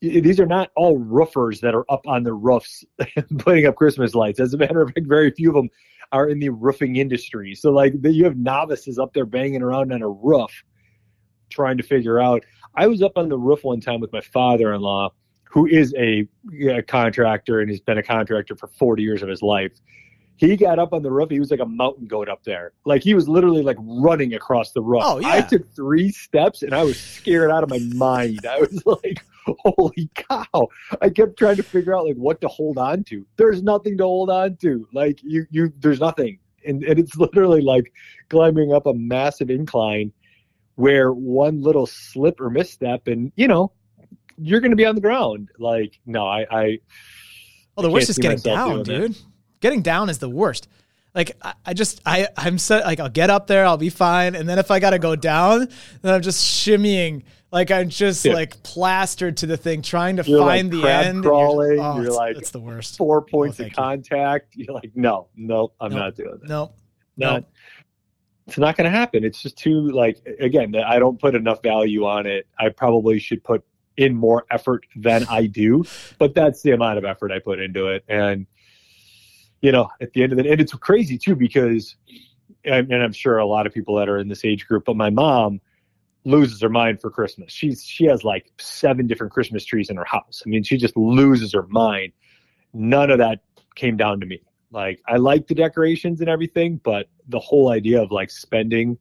these 0.00 0.38
are 0.38 0.46
not 0.46 0.70
all 0.76 0.98
roofers 0.98 1.60
that 1.60 1.74
are 1.74 1.84
up 1.90 2.06
on 2.06 2.22
the 2.22 2.32
roofs 2.32 2.84
putting 3.38 3.66
up 3.66 3.76
Christmas 3.76 4.14
lights. 4.14 4.40
As 4.40 4.54
a 4.54 4.58
matter 4.58 4.82
of 4.82 4.88
fact, 4.88 5.06
very 5.06 5.30
few 5.30 5.50
of 5.50 5.54
them 5.54 5.70
are 6.12 6.28
in 6.28 6.38
the 6.38 6.48
roofing 6.50 6.96
industry. 6.96 7.54
So 7.54 7.70
like 7.70 7.94
you 8.02 8.24
have 8.24 8.36
novices 8.36 8.98
up 8.98 9.12
there 9.12 9.26
banging 9.26 9.62
around 9.62 9.92
on 9.92 10.02
a 10.02 10.08
roof 10.08 10.64
trying 11.50 11.76
to 11.78 11.82
figure 11.82 12.20
out. 12.20 12.44
I 12.74 12.86
was 12.86 13.02
up 13.02 13.12
on 13.16 13.28
the 13.28 13.38
roof 13.38 13.64
one 13.64 13.80
time 13.80 14.00
with 14.00 14.12
my 14.12 14.20
father-in-law, 14.20 15.10
who 15.44 15.66
is 15.66 15.94
a, 15.98 16.28
a 16.68 16.82
contractor 16.82 17.60
and 17.60 17.70
he's 17.70 17.80
been 17.80 17.98
a 17.98 18.02
contractor 18.02 18.56
for 18.56 18.68
40 18.68 19.02
years 19.02 19.22
of 19.22 19.28
his 19.28 19.42
life 19.42 19.72
he 20.38 20.56
got 20.56 20.78
up 20.78 20.92
on 20.92 21.02
the 21.02 21.10
roof. 21.10 21.30
He 21.30 21.40
was 21.40 21.50
like 21.50 21.60
a 21.60 21.66
mountain 21.66 22.06
goat 22.06 22.28
up 22.28 22.44
there. 22.44 22.72
Like 22.84 23.02
he 23.02 23.12
was 23.12 23.28
literally 23.28 23.62
like 23.62 23.76
running 23.80 24.34
across 24.34 24.70
the 24.70 24.80
roof. 24.80 25.02
Oh, 25.04 25.18
yeah. 25.18 25.32
I 25.32 25.40
took 25.40 25.68
three 25.74 26.12
steps 26.12 26.62
and 26.62 26.72
I 26.72 26.84
was 26.84 26.98
scared 26.98 27.50
out 27.50 27.64
of 27.64 27.70
my 27.70 27.80
mind. 27.94 28.46
I 28.48 28.60
was 28.60 28.86
like, 29.02 29.20
holy 29.64 30.10
cow. 30.14 30.68
I 31.00 31.10
kept 31.10 31.38
trying 31.38 31.56
to 31.56 31.62
figure 31.62 31.96
out 31.96 32.06
like 32.06 32.16
what 32.16 32.40
to 32.40 32.48
hold 32.48 32.78
on 32.78 33.04
to. 33.04 33.26
There's 33.36 33.62
nothing 33.62 33.98
to 33.98 34.04
hold 34.04 34.30
on 34.30 34.56
to. 34.56 34.86
Like 34.92 35.20
you, 35.22 35.46
you, 35.50 35.72
there's 35.78 36.00
nothing. 36.00 36.38
And, 36.66 36.82
and 36.84 36.98
it's 36.98 37.16
literally 37.16 37.60
like 37.60 37.92
climbing 38.30 38.72
up 38.72 38.86
a 38.86 38.94
massive 38.94 39.50
incline 39.50 40.12
where 40.74 41.12
one 41.12 41.62
little 41.62 41.86
slip 41.86 42.40
or 42.40 42.50
misstep 42.50 43.08
and, 43.08 43.32
you 43.36 43.48
know, 43.48 43.72
you're 44.36 44.60
going 44.60 44.70
to 44.70 44.76
be 44.76 44.86
on 44.86 44.94
the 44.94 45.00
ground. 45.00 45.50
Like, 45.58 45.98
no, 46.06 46.26
I, 46.26 46.46
I, 46.50 46.64
oh, 46.64 46.78
well, 47.76 47.82
the 47.82 47.90
I 47.90 47.92
worst 47.92 48.10
is 48.10 48.18
getting 48.18 48.38
down, 48.38 48.84
dude. 48.84 49.16
Getting 49.60 49.82
down 49.82 50.08
is 50.08 50.18
the 50.18 50.28
worst. 50.28 50.68
Like 51.14 51.36
I, 51.42 51.54
I 51.66 51.74
just 51.74 52.00
I 52.06 52.28
I'm 52.36 52.58
set 52.58 52.84
like 52.84 53.00
I'll 53.00 53.08
get 53.08 53.28
up 53.28 53.48
there, 53.48 53.66
I'll 53.66 53.76
be 53.76 53.90
fine, 53.90 54.36
and 54.36 54.48
then 54.48 54.58
if 54.58 54.70
I 54.70 54.78
gotta 54.78 55.00
go 55.00 55.16
down, 55.16 55.68
then 56.02 56.14
I'm 56.14 56.22
just 56.22 56.44
shimmying 56.44 57.24
like 57.50 57.70
I'm 57.70 57.88
just 57.88 58.24
Yeah. 58.24 58.34
like 58.34 58.62
plastered 58.62 59.38
to 59.38 59.46
the 59.46 59.56
thing, 59.56 59.82
trying 59.82 60.16
to 60.16 60.22
You're, 60.24 60.40
like, 60.40 60.48
find 60.60 60.70
the 60.72 60.80
crab 60.82 61.06
end. 61.06 61.22
crawling, 61.24 61.78
oh, 61.80 62.00
you're 62.00 62.12
like 62.12 62.36
it's 62.36 62.50
the 62.50 62.60
worst. 62.60 62.96
four 62.98 63.22
points 63.22 63.58
of 63.58 63.64
thank 63.66 63.72
you. 63.72 63.82
contact. 63.82 64.54
You're 64.56 64.74
like, 64.74 64.92
no, 64.94 65.28
no, 65.36 65.72
I'm 65.80 65.90
Nope. 65.90 65.98
not 65.98 66.14
doing 66.16 66.38
that. 66.42 66.48
No, 66.48 66.72
Not, 67.16 67.42
no. 67.42 67.48
It's 68.46 68.58
not 68.58 68.76
going 68.76 68.90
to 68.90 68.96
happen. 68.96 69.24
It's 69.24 69.42
just 69.42 69.58
too 69.58 69.90
like 69.90 70.18
again. 70.40 70.74
I 70.74 70.98
don't 70.98 71.20
put 71.20 71.34
enough 71.34 71.62
value 71.62 72.06
on 72.06 72.26
it. 72.26 72.46
I 72.58 72.70
probably 72.70 73.18
should 73.18 73.44
put 73.44 73.62
in 73.98 74.14
more 74.14 74.46
effort 74.50 74.86
than 74.96 75.26
I 75.28 75.44
do, 75.46 75.84
but 76.18 76.34
that's 76.34 76.62
the 76.62 76.70
amount 76.70 76.96
of 76.98 77.04
effort 77.04 77.30
I 77.30 77.40
put 77.40 77.60
into 77.60 77.88
it. 77.88 78.04
And 78.08 78.46
you 79.60 79.70
know, 79.72 79.88
at 80.00 80.12
the 80.14 80.22
end 80.22 80.32
of 80.32 80.38
the 80.38 80.50
and 80.50 80.60
it's 80.62 80.72
crazy 80.72 81.18
too 81.18 81.34
because, 81.36 81.96
and 82.64 82.90
I'm 82.94 83.12
sure 83.12 83.36
a 83.38 83.44
lot 83.46 83.66
of 83.66 83.74
people 83.74 83.96
that 83.96 84.08
are 84.08 84.18
in 84.18 84.28
this 84.28 84.44
age 84.46 84.66
group, 84.66 84.84
but 84.86 84.96
my 84.96 85.10
mom 85.10 85.60
loses 86.24 86.60
her 86.60 86.68
mind 86.68 87.00
for 87.00 87.10
Christmas. 87.10 87.52
She's 87.52 87.82
she 87.84 88.04
has 88.06 88.24
like 88.24 88.50
seven 88.58 89.06
different 89.06 89.32
Christmas 89.32 89.64
trees 89.64 89.90
in 89.90 89.96
her 89.96 90.04
house. 90.04 90.42
I 90.44 90.48
mean, 90.48 90.62
she 90.62 90.76
just 90.76 90.96
loses 90.96 91.52
her 91.52 91.66
mind. 91.68 92.12
None 92.74 93.10
of 93.10 93.18
that 93.18 93.40
came 93.74 93.96
down 93.96 94.20
to 94.20 94.26
me. 94.26 94.42
Like 94.70 95.00
I 95.08 95.16
like 95.16 95.46
the 95.46 95.54
decorations 95.54 96.20
and 96.20 96.28
everything, 96.28 96.80
but 96.84 97.08
the 97.28 97.38
whole 97.38 97.70
idea 97.70 98.02
of 98.02 98.10
like 98.10 98.30
spending, 98.30 98.98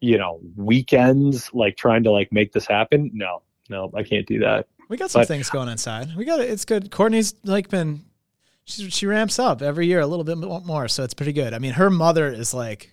you 0.00 0.16
know, 0.16 0.40
weekends 0.56 1.50
like 1.52 1.76
trying 1.76 2.04
to 2.04 2.10
like 2.10 2.32
make 2.32 2.52
this 2.52 2.66
happen, 2.66 3.10
no, 3.12 3.42
no, 3.68 3.90
I 3.94 4.02
can't 4.02 4.26
do 4.26 4.38
that. 4.40 4.66
We 4.88 4.96
got 4.96 5.10
some 5.10 5.20
But- 5.20 5.28
things 5.28 5.50
going 5.50 5.68
inside. 5.68 6.16
We 6.16 6.24
got 6.24 6.40
it. 6.40 6.48
It's 6.48 6.64
good. 6.64 6.90
Courtney's 6.90 7.34
like 7.44 7.68
been, 7.68 8.04
she 8.64 8.88
she 8.88 9.04
ramps 9.06 9.38
up 9.38 9.60
every 9.60 9.86
year 9.86 10.00
a 10.00 10.06
little 10.06 10.24
bit 10.24 10.38
more, 10.38 10.88
so 10.88 11.02
it's 11.04 11.14
pretty 11.14 11.34
good. 11.34 11.52
I 11.52 11.58
mean, 11.58 11.72
her 11.72 11.90
mother 11.90 12.26
is 12.28 12.54
like, 12.54 12.92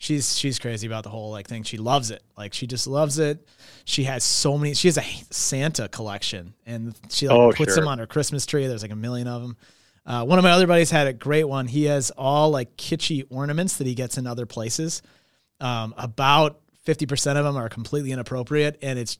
she's 0.00 0.36
she's 0.36 0.58
crazy 0.58 0.88
about 0.88 1.04
the 1.04 1.10
whole 1.10 1.30
like 1.30 1.46
thing. 1.46 1.62
She 1.62 1.76
loves 1.76 2.10
it. 2.10 2.24
Like 2.36 2.52
she 2.54 2.66
just 2.66 2.88
loves 2.88 3.20
it. 3.20 3.46
She 3.84 4.04
has 4.04 4.24
so 4.24 4.58
many. 4.58 4.74
She 4.74 4.88
has 4.88 4.98
a 4.98 5.04
Santa 5.30 5.88
collection, 5.88 6.54
and 6.66 6.94
she 7.10 7.28
like 7.28 7.36
Oh, 7.36 7.52
puts 7.52 7.74
sure. 7.74 7.76
them 7.82 7.88
on 7.88 7.98
her 8.00 8.06
Christmas 8.06 8.44
tree. 8.46 8.66
There's 8.66 8.82
like 8.82 8.90
a 8.90 8.96
million 8.96 9.28
of 9.28 9.42
them. 9.42 9.56
Uh, 10.06 10.24
one 10.24 10.38
of 10.38 10.42
my 10.42 10.50
other 10.50 10.66
buddies 10.66 10.90
had 10.90 11.06
a 11.06 11.12
great 11.12 11.44
one. 11.44 11.66
He 11.68 11.84
has 11.84 12.10
all 12.12 12.50
like 12.50 12.76
kitschy 12.76 13.24
ornaments 13.30 13.76
that 13.76 13.86
he 13.86 13.94
gets 13.94 14.18
in 14.18 14.26
other 14.26 14.46
places. 14.46 15.02
Um, 15.60 15.94
about 15.98 16.58
fifty 16.84 17.04
percent 17.06 17.38
of 17.38 17.44
them 17.44 17.56
are 17.56 17.68
completely 17.68 18.10
inappropriate, 18.10 18.78
and 18.82 18.98
it's 18.98 19.18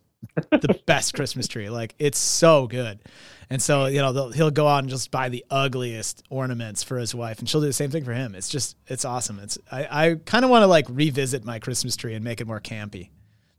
the 0.51 0.79
best 0.87 1.15
Christmas 1.15 1.49
tree. 1.49 1.71
Like 1.71 1.95
it's 1.99 2.19
so 2.19 2.67
good. 2.67 3.01
And 3.53 3.61
so, 3.61 3.87
you 3.87 3.99
know, 4.01 4.13
they'll- 4.13 4.31
he'll 4.31 4.51
go 4.53 4.69
out 4.69 4.79
and 4.79 4.89
just 4.89 5.11
buy 5.11 5.29
the 5.29 5.45
ugliest 5.51 6.23
ornaments 6.31 6.83
for 6.85 6.99
his 6.99 7.15
wife 7.15 7.41
and 7.41 7.49
she'll 7.49 7.61
do 7.61 7.67
the 7.67 7.73
same 7.73 7.91
thing 7.91 8.05
for 8.05 8.13
him. 8.13 8.35
It's 8.37 8.49
just, 8.49 8.77
it's 8.87 9.05
awesome. 9.05 9.41
It's, 9.41 9.59
I, 9.73 9.89
I 10.11 10.15
kind 10.25 10.45
of 10.45 10.51
want 10.53 10.63
to 10.63 10.67
like 10.69 10.87
revisit 10.89 11.45
my 11.45 11.59
Christmas 11.59 11.97
tree 11.97 12.15
and 12.15 12.25
make 12.25 12.41
it 12.41 12.47
more 12.47 12.61
campy, 12.61 13.11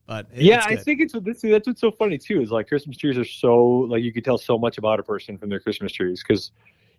but 0.08 0.28
it- 0.34 0.44
yeah, 0.44 0.64
I 0.66 0.76
think 0.78 1.02
it's 1.02 1.14
this, 1.24 1.42
that's 1.42 1.68
what's 1.68 1.82
so 1.82 1.92
funny 1.92 2.18
too. 2.18 2.42
Is 2.42 2.52
like 2.52 2.68
Christmas 2.70 2.96
trees 2.98 3.18
are 3.18 3.26
so 3.26 3.58
like 3.90 4.02
you 4.04 4.14
can 4.14 4.24
tell 4.24 4.38
so 4.38 4.58
much 4.58 4.78
about 4.78 5.00
a 5.00 5.04
person 5.04 5.38
from 5.38 5.50
their 5.50 5.60
Christmas 5.60 5.92
trees 5.92 6.24
because 6.26 6.52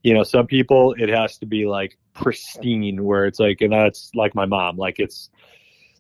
you 0.03 0.13
know 0.13 0.23
some 0.25 0.47
people 0.47 0.95
it 0.99 1.09
has 1.09 1.39
to 1.39 1.47
be 1.47 1.65
like 1.65 1.97
pristine 2.15 3.05
where 3.05 3.25
it's 3.27 3.39
like 3.39 3.61
and 3.61 3.73
that's 3.73 4.11
like 4.15 4.35
my 4.35 4.45
mom 4.45 4.77
like 4.77 4.99
it's 4.99 5.31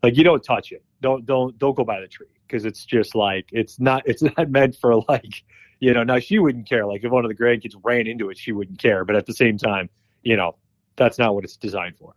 like 0.02 0.16
you 0.16 0.24
don't 0.24 0.42
touch 0.42 0.72
it 0.72 0.82
don't 1.00 1.24
don't 1.24 1.56
don't 1.58 1.76
go 1.76 1.84
by 1.84 2.00
the 2.00 2.08
tree 2.08 2.26
because 2.52 2.66
it's 2.66 2.84
just 2.84 3.14
like 3.14 3.48
it's 3.50 3.80
not 3.80 4.02
it's 4.06 4.22
not 4.22 4.50
meant 4.50 4.76
for 4.76 4.96
like 5.08 5.42
you 5.80 5.92
know 5.92 6.04
now 6.04 6.18
she 6.18 6.38
wouldn't 6.38 6.68
care. 6.68 6.86
Like 6.86 7.02
if 7.02 7.10
one 7.10 7.24
of 7.24 7.28
the 7.30 7.34
grandkids 7.34 7.74
ran 7.82 8.06
into 8.06 8.30
it 8.30 8.38
she 8.38 8.52
wouldn't 8.52 8.78
care. 8.78 9.04
But 9.04 9.16
at 9.16 9.26
the 9.26 9.34
same 9.34 9.58
time 9.58 9.88
you 10.22 10.36
know 10.36 10.56
that's 10.96 11.18
not 11.18 11.34
what 11.34 11.44
it's 11.44 11.56
designed 11.56 11.96
for. 11.96 12.14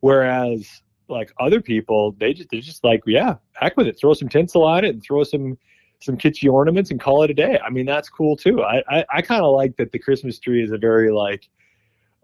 Whereas 0.00 0.82
like 1.08 1.32
other 1.40 1.62
people 1.62 2.12
they 2.18 2.34
just 2.34 2.50
they're 2.50 2.60
just 2.60 2.84
like 2.84 3.02
yeah 3.06 3.36
heck 3.54 3.76
with 3.76 3.86
it. 3.86 3.98
Throw 3.98 4.14
some 4.14 4.28
tinsel 4.28 4.64
on 4.64 4.84
it 4.84 4.90
and 4.90 5.02
throw 5.02 5.24
some 5.24 5.58
some 6.00 6.16
kitschy 6.16 6.52
ornaments 6.52 6.92
and 6.92 7.00
call 7.00 7.24
it 7.24 7.30
a 7.30 7.34
day. 7.34 7.58
I 7.64 7.70
mean 7.70 7.86
that's 7.86 8.08
cool 8.08 8.36
too. 8.36 8.62
I 8.62 8.82
i, 8.88 9.04
I 9.10 9.22
kind 9.22 9.42
of 9.42 9.54
like 9.54 9.76
that 9.76 9.92
the 9.92 9.98
christmas 9.98 10.38
tree 10.38 10.62
is 10.62 10.70
a 10.70 10.78
very 10.78 11.10
like 11.10 11.48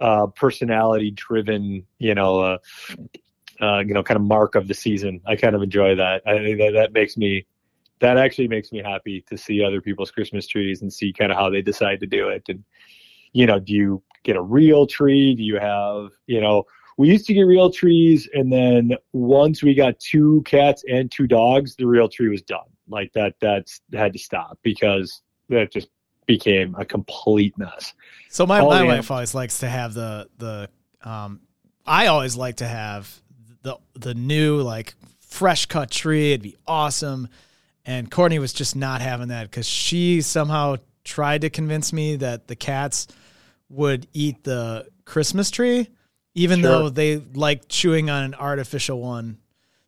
uh 0.01 0.27
personality 0.27 1.13
driven 1.13 1.87
you 1.99 2.15
know 2.15 2.41
uh 2.41 2.59
uh, 3.61 3.79
you 3.79 3.95
know, 3.95 4.03
kind 4.03 4.17
of 4.17 4.23
mark 4.23 4.55
of 4.55 4.69
the 4.69 4.75
season. 4.75 5.21
I 5.27 5.37
kind 5.37 5.55
of 5.55 5.63
enjoy 5.63 5.95
that. 5.97 6.23
I 6.27 6.39
think 6.39 6.59
that 6.59 6.73
that 6.75 6.93
makes 6.93 7.17
me, 7.17 7.47
that 8.01 8.19
actually 8.19 8.49
makes 8.49 8.73
me 8.73 8.83
happy 8.83 9.25
to 9.29 9.37
see 9.37 9.63
other 9.63 9.81
people's 9.81 10.11
Christmas 10.11 10.47
trees 10.47 10.83
and 10.83 10.93
see 10.93 11.13
kind 11.13 11.31
of 11.31 11.39
how 11.39 11.49
they 11.49 11.63
decide 11.63 12.01
to 12.01 12.07
do 12.07 12.29
it. 12.29 12.43
And, 12.49 12.65
you 13.33 13.47
know, 13.47 13.59
do 13.59 13.73
you 13.73 14.03
get 14.23 14.37
a 14.37 14.43
real 14.43 14.87
tree? 14.87 15.35
Do 15.35 15.43
you 15.43 15.59
have, 15.59 16.11
you 16.27 16.41
know, 16.41 16.65
we 16.97 17.09
used 17.09 17.27
to 17.27 17.35
get 17.35 17.43
real 17.43 17.71
trees. 17.71 18.29
And 18.35 18.53
then 18.53 18.93
once 19.13 19.63
we 19.63 19.75
got 19.75 19.99
two 19.99 20.43
cats 20.45 20.85
and 20.89 21.11
two 21.11 21.27
dogs, 21.27 21.77
the 21.77 21.87
real 21.87 22.09
tree 22.09 22.29
was 22.29 22.43
done. 22.43 22.61
Like 22.89 23.13
that, 23.15 23.35
that's 23.41 23.81
had 23.93 24.13
to 24.13 24.19
stop 24.19 24.59
because 24.63 25.23
that 25.49 25.73
just 25.73 25.89
became 26.27 26.75
a 26.79 26.85
complete 26.85 27.57
mess. 27.59 27.95
So 28.29 28.47
my, 28.47 28.61
my 28.61 28.83
wife 28.83 29.11
always 29.11 29.35
likes 29.35 29.59
to 29.59 29.69
have 29.69 29.95
the, 29.95 30.29
the, 30.39 30.69
um, 31.03 31.41
I 31.87 32.07
always 32.07 32.37
like 32.37 32.57
to 32.57 32.67
have 32.67 33.23
the, 33.63 33.77
the 33.95 34.15
new 34.15 34.61
like 34.61 34.95
fresh 35.21 35.67
cut 35.67 35.91
tree. 35.91 36.33
It'd 36.33 36.43
be 36.43 36.57
awesome. 36.67 37.29
And 37.85 38.11
Courtney 38.11 38.39
was 38.39 38.53
just 38.53 38.77
not 38.77 39.01
having 39.03 39.29
that 39.29 39.51
because 39.51 39.67
she 39.69 40.23
somehow 40.23 40.77
tried 41.05 41.43
to 41.43 41.51
convince 41.51 41.93
me 41.93 42.17
that 42.17 42.49
the 42.49 42.57
cats 42.57 43.07
would 43.69 44.07
eat 44.13 44.43
the 44.45 44.89
Christmas 45.05 45.51
tree, 45.51 45.89
even 46.35 46.61
Sure. 46.61 46.71
though 46.71 46.89
they 46.89 47.17
like 47.17 47.69
chewing 47.69 48.09
on 48.09 48.23
an 48.25 48.35
artificial 48.35 49.01
one. 49.01 49.39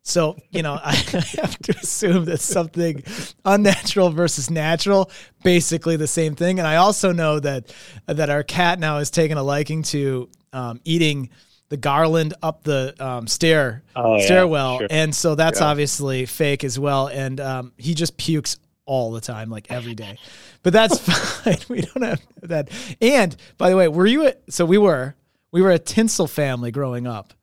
So, 0.03 0.37
you 0.51 0.61
know, 0.61 0.73
I 0.83 0.93
have 0.95 1.57
to 1.63 1.75
assume 1.81 2.25
that 2.25 2.39
something 2.39 3.03
unnatural 3.43 4.11
versus 4.11 4.49
natural, 4.49 5.09
basically 5.43 5.95
the 5.97 6.07
same 6.07 6.35
thing. 6.35 6.59
And 6.59 6.67
I 6.67 6.77
also 6.77 7.11
know 7.11 7.39
that 7.39 7.73
that 8.05 8.29
our 8.29 8.43
cat 8.43 8.79
now 8.79 8.99
has 8.99 9.09
taken 9.09 9.37
a 9.37 9.43
liking 9.43 9.83
to 9.83 10.29
um, 10.53 10.79
eating 10.85 11.29
the 11.69 11.77
garland 11.77 12.33
up 12.41 12.63
the 12.63 12.95
um, 12.99 13.27
stair 13.27 13.83
Oh, 13.95 14.17
yeah, 14.17 14.25
stairwell, 14.25 14.79
sure. 14.79 14.87
and 14.89 15.13
so 15.13 15.35
that's 15.35 15.59
Yeah. 15.59 15.67
obviously 15.67 16.25
fake 16.25 16.63
as 16.63 16.79
well. 16.79 17.07
And 17.07 17.39
um, 17.39 17.73
he 17.77 17.93
just 17.93 18.17
pukes 18.17 18.57
all 18.85 19.11
the 19.11 19.19
time, 19.21 19.49
like 19.49 19.67
every 19.69 19.93
day. 19.95 20.17
But 20.63 20.71
that's 20.73 20.97
fine. 21.43 21.57
We 21.67 21.81
don't 21.81 22.03
have 22.03 22.21
that. 22.43 22.69
And 23.01 23.35
by 23.57 23.69
the 23.69 23.75
way, 23.77 23.87
were 23.89 24.05
you? 24.07 24.27
A, 24.27 24.33
so 24.49 24.65
we 24.65 24.77
were. 24.77 25.15
We 25.51 25.61
were 25.61 25.71
a 25.71 25.79
tinsel 25.79 26.27
family 26.27 26.71
growing 26.71 27.07
up, 27.07 27.33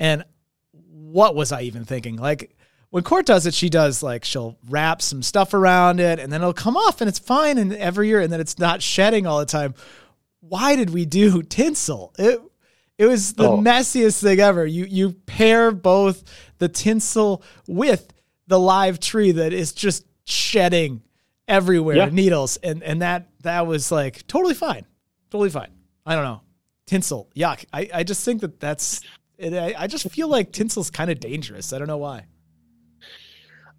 and 0.00 0.24
what 0.90 1.34
was 1.34 1.52
I 1.52 1.62
even 1.62 1.84
thinking? 1.84 2.16
Like 2.16 2.56
when 2.90 3.02
Court 3.04 3.24
does 3.24 3.46
it, 3.46 3.54
she 3.54 3.68
does 3.68 4.02
like 4.02 4.24
she'll 4.24 4.58
wrap 4.68 5.00
some 5.00 5.22
stuff 5.22 5.54
around 5.54 5.98
it, 6.00 6.18
and 6.18 6.32
then 6.32 6.40
it'll 6.40 6.52
come 6.52 6.76
off, 6.76 7.00
and 7.00 7.08
it's 7.08 7.18
fine. 7.20 7.58
And 7.58 7.72
every 7.72 8.08
year, 8.08 8.20
and 8.20 8.32
then 8.32 8.40
it's 8.40 8.58
not 8.58 8.82
shedding 8.82 9.26
all 9.26 9.38
the 9.38 9.46
time. 9.46 9.74
Why 10.40 10.76
did 10.76 10.90
we 10.90 11.04
do 11.06 11.42
tinsel? 11.58 12.12
It 12.18 12.40
it 13.02 13.06
was 13.06 13.32
the 13.34 13.48
Oh. 13.48 13.58
messiest 13.58 14.20
thing 14.22 14.38
ever. 14.40 14.64
You 14.66 14.84
you 14.84 15.12
pair 15.26 15.70
both 15.72 16.22
the 16.58 16.68
tinsel 16.68 17.42
with 17.66 18.12
the 18.46 18.58
live 18.58 19.00
tree 19.00 19.32
that 19.32 19.52
is 19.52 19.72
just 19.72 20.04
shedding 20.24 21.02
everywhere, 21.48 21.96
Yeah. 21.96 22.06
needles, 22.10 22.56
and 22.62 22.82
and 22.82 23.02
that 23.02 23.28
that 23.42 23.66
was 23.66 23.90
like 23.90 24.26
totally 24.26 24.54
fine, 24.54 24.86
totally 25.30 25.50
fine. 25.50 25.70
I 26.06 26.14
don't 26.14 26.24
know, 26.24 26.40
tinsel, 26.86 27.28
yuck. 27.36 27.64
I 27.72 27.88
I 27.92 28.02
just 28.04 28.24
think 28.24 28.40
that 28.42 28.60
that's. 28.60 29.00
It, 29.38 29.54
I, 29.54 29.74
I 29.76 29.86
just 29.88 30.08
feel 30.10 30.28
like 30.28 30.52
tinsel's 30.52 30.90
kind 30.90 31.10
of 31.10 31.18
dangerous. 31.18 31.72
I 31.72 31.78
don't 31.78 31.88
know 31.88 31.96
why. 31.98 32.26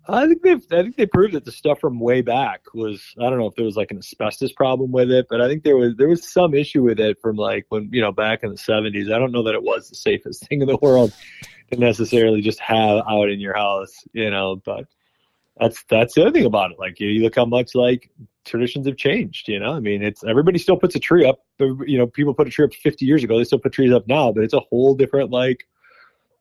I 0.07 0.27
think 0.27 0.41
they've. 0.41 0.65
I 0.71 0.83
think 0.83 0.97
they 0.97 1.05
proved 1.05 1.33
that 1.33 1.45
the 1.45 1.51
stuff 1.51 1.79
from 1.79 1.99
way 1.99 2.21
back 2.21 2.73
was. 2.73 3.01
I 3.19 3.29
don't 3.29 3.39
know 3.39 3.47
if 3.47 3.55
there 3.55 3.65
was 3.65 3.77
like 3.77 3.91
an 3.91 3.99
asbestos 3.99 4.51
problem 4.51 4.91
with 4.91 5.09
it, 5.11 5.27
but 5.29 5.39
I 5.39 5.47
think 5.47 5.63
there 5.63 5.77
was 5.77 5.95
there 5.95 6.09
was 6.09 6.29
some 6.29 6.53
issue 6.53 6.83
with 6.83 6.99
it 6.99 7.21
from 7.21 7.37
like 7.37 7.65
when 7.69 7.89
you 7.91 8.01
know 8.01 8.11
back 8.11 8.43
in 8.43 8.51
the 8.51 8.57
seventies. 8.57 9.09
I 9.09 9.17
don't 9.17 9.31
know 9.31 9.43
that 9.43 9.55
it 9.55 9.63
was 9.63 9.89
the 9.89 9.95
safest 9.95 10.45
thing 10.47 10.61
in 10.61 10.67
the 10.67 10.77
world 10.81 11.13
to 11.71 11.79
necessarily 11.79 12.41
just 12.41 12.59
have 12.59 13.01
out 13.07 13.29
in 13.29 13.39
your 13.39 13.55
house, 13.55 13.93
you 14.11 14.29
know. 14.29 14.57
But 14.57 14.87
that's 15.57 15.83
that's 15.89 16.15
the 16.15 16.23
other 16.23 16.31
thing 16.31 16.45
about 16.45 16.71
it. 16.71 16.79
Like 16.79 16.99
you 16.99 17.23
look 17.23 17.35
how 17.35 17.45
much 17.45 17.73
like 17.73 18.09
traditions 18.43 18.87
have 18.87 18.97
changed. 18.97 19.47
You 19.47 19.61
know, 19.61 19.71
I 19.71 19.79
mean, 19.79 20.03
it's 20.03 20.21
everybody 20.25 20.59
still 20.59 20.77
puts 20.77 20.95
a 20.95 20.99
tree 20.99 21.25
up. 21.25 21.45
You 21.59 21.97
know, 21.97 22.07
people 22.07 22.33
put 22.33 22.47
a 22.47 22.51
tree 22.51 22.65
up 22.65 22.73
50 22.73 23.05
years 23.05 23.23
ago. 23.23 23.37
They 23.37 23.45
still 23.45 23.59
put 23.59 23.71
trees 23.71 23.93
up 23.93 24.05
now, 24.05 24.33
but 24.33 24.43
it's 24.43 24.53
a 24.53 24.59
whole 24.59 24.95
different 24.95 25.31
like 25.31 25.65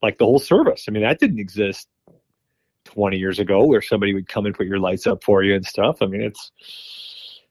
like 0.02 0.18
the 0.18 0.24
whole 0.24 0.40
service. 0.40 0.86
I 0.88 0.90
mean, 0.90 1.04
that 1.04 1.20
didn't 1.20 1.38
exist 1.38 1.86
20 2.92 3.16
years 3.16 3.38
ago 3.38 3.64
where 3.64 3.82
somebody 3.82 4.14
would 4.14 4.28
come 4.28 4.46
and 4.46 4.54
put 4.54 4.66
your 4.66 4.78
lights 4.78 5.06
up 5.06 5.22
for 5.24 5.42
you 5.42 5.54
and 5.54 5.64
stuff. 5.64 5.98
I 6.00 6.06
mean, 6.06 6.22
it's 6.22 6.52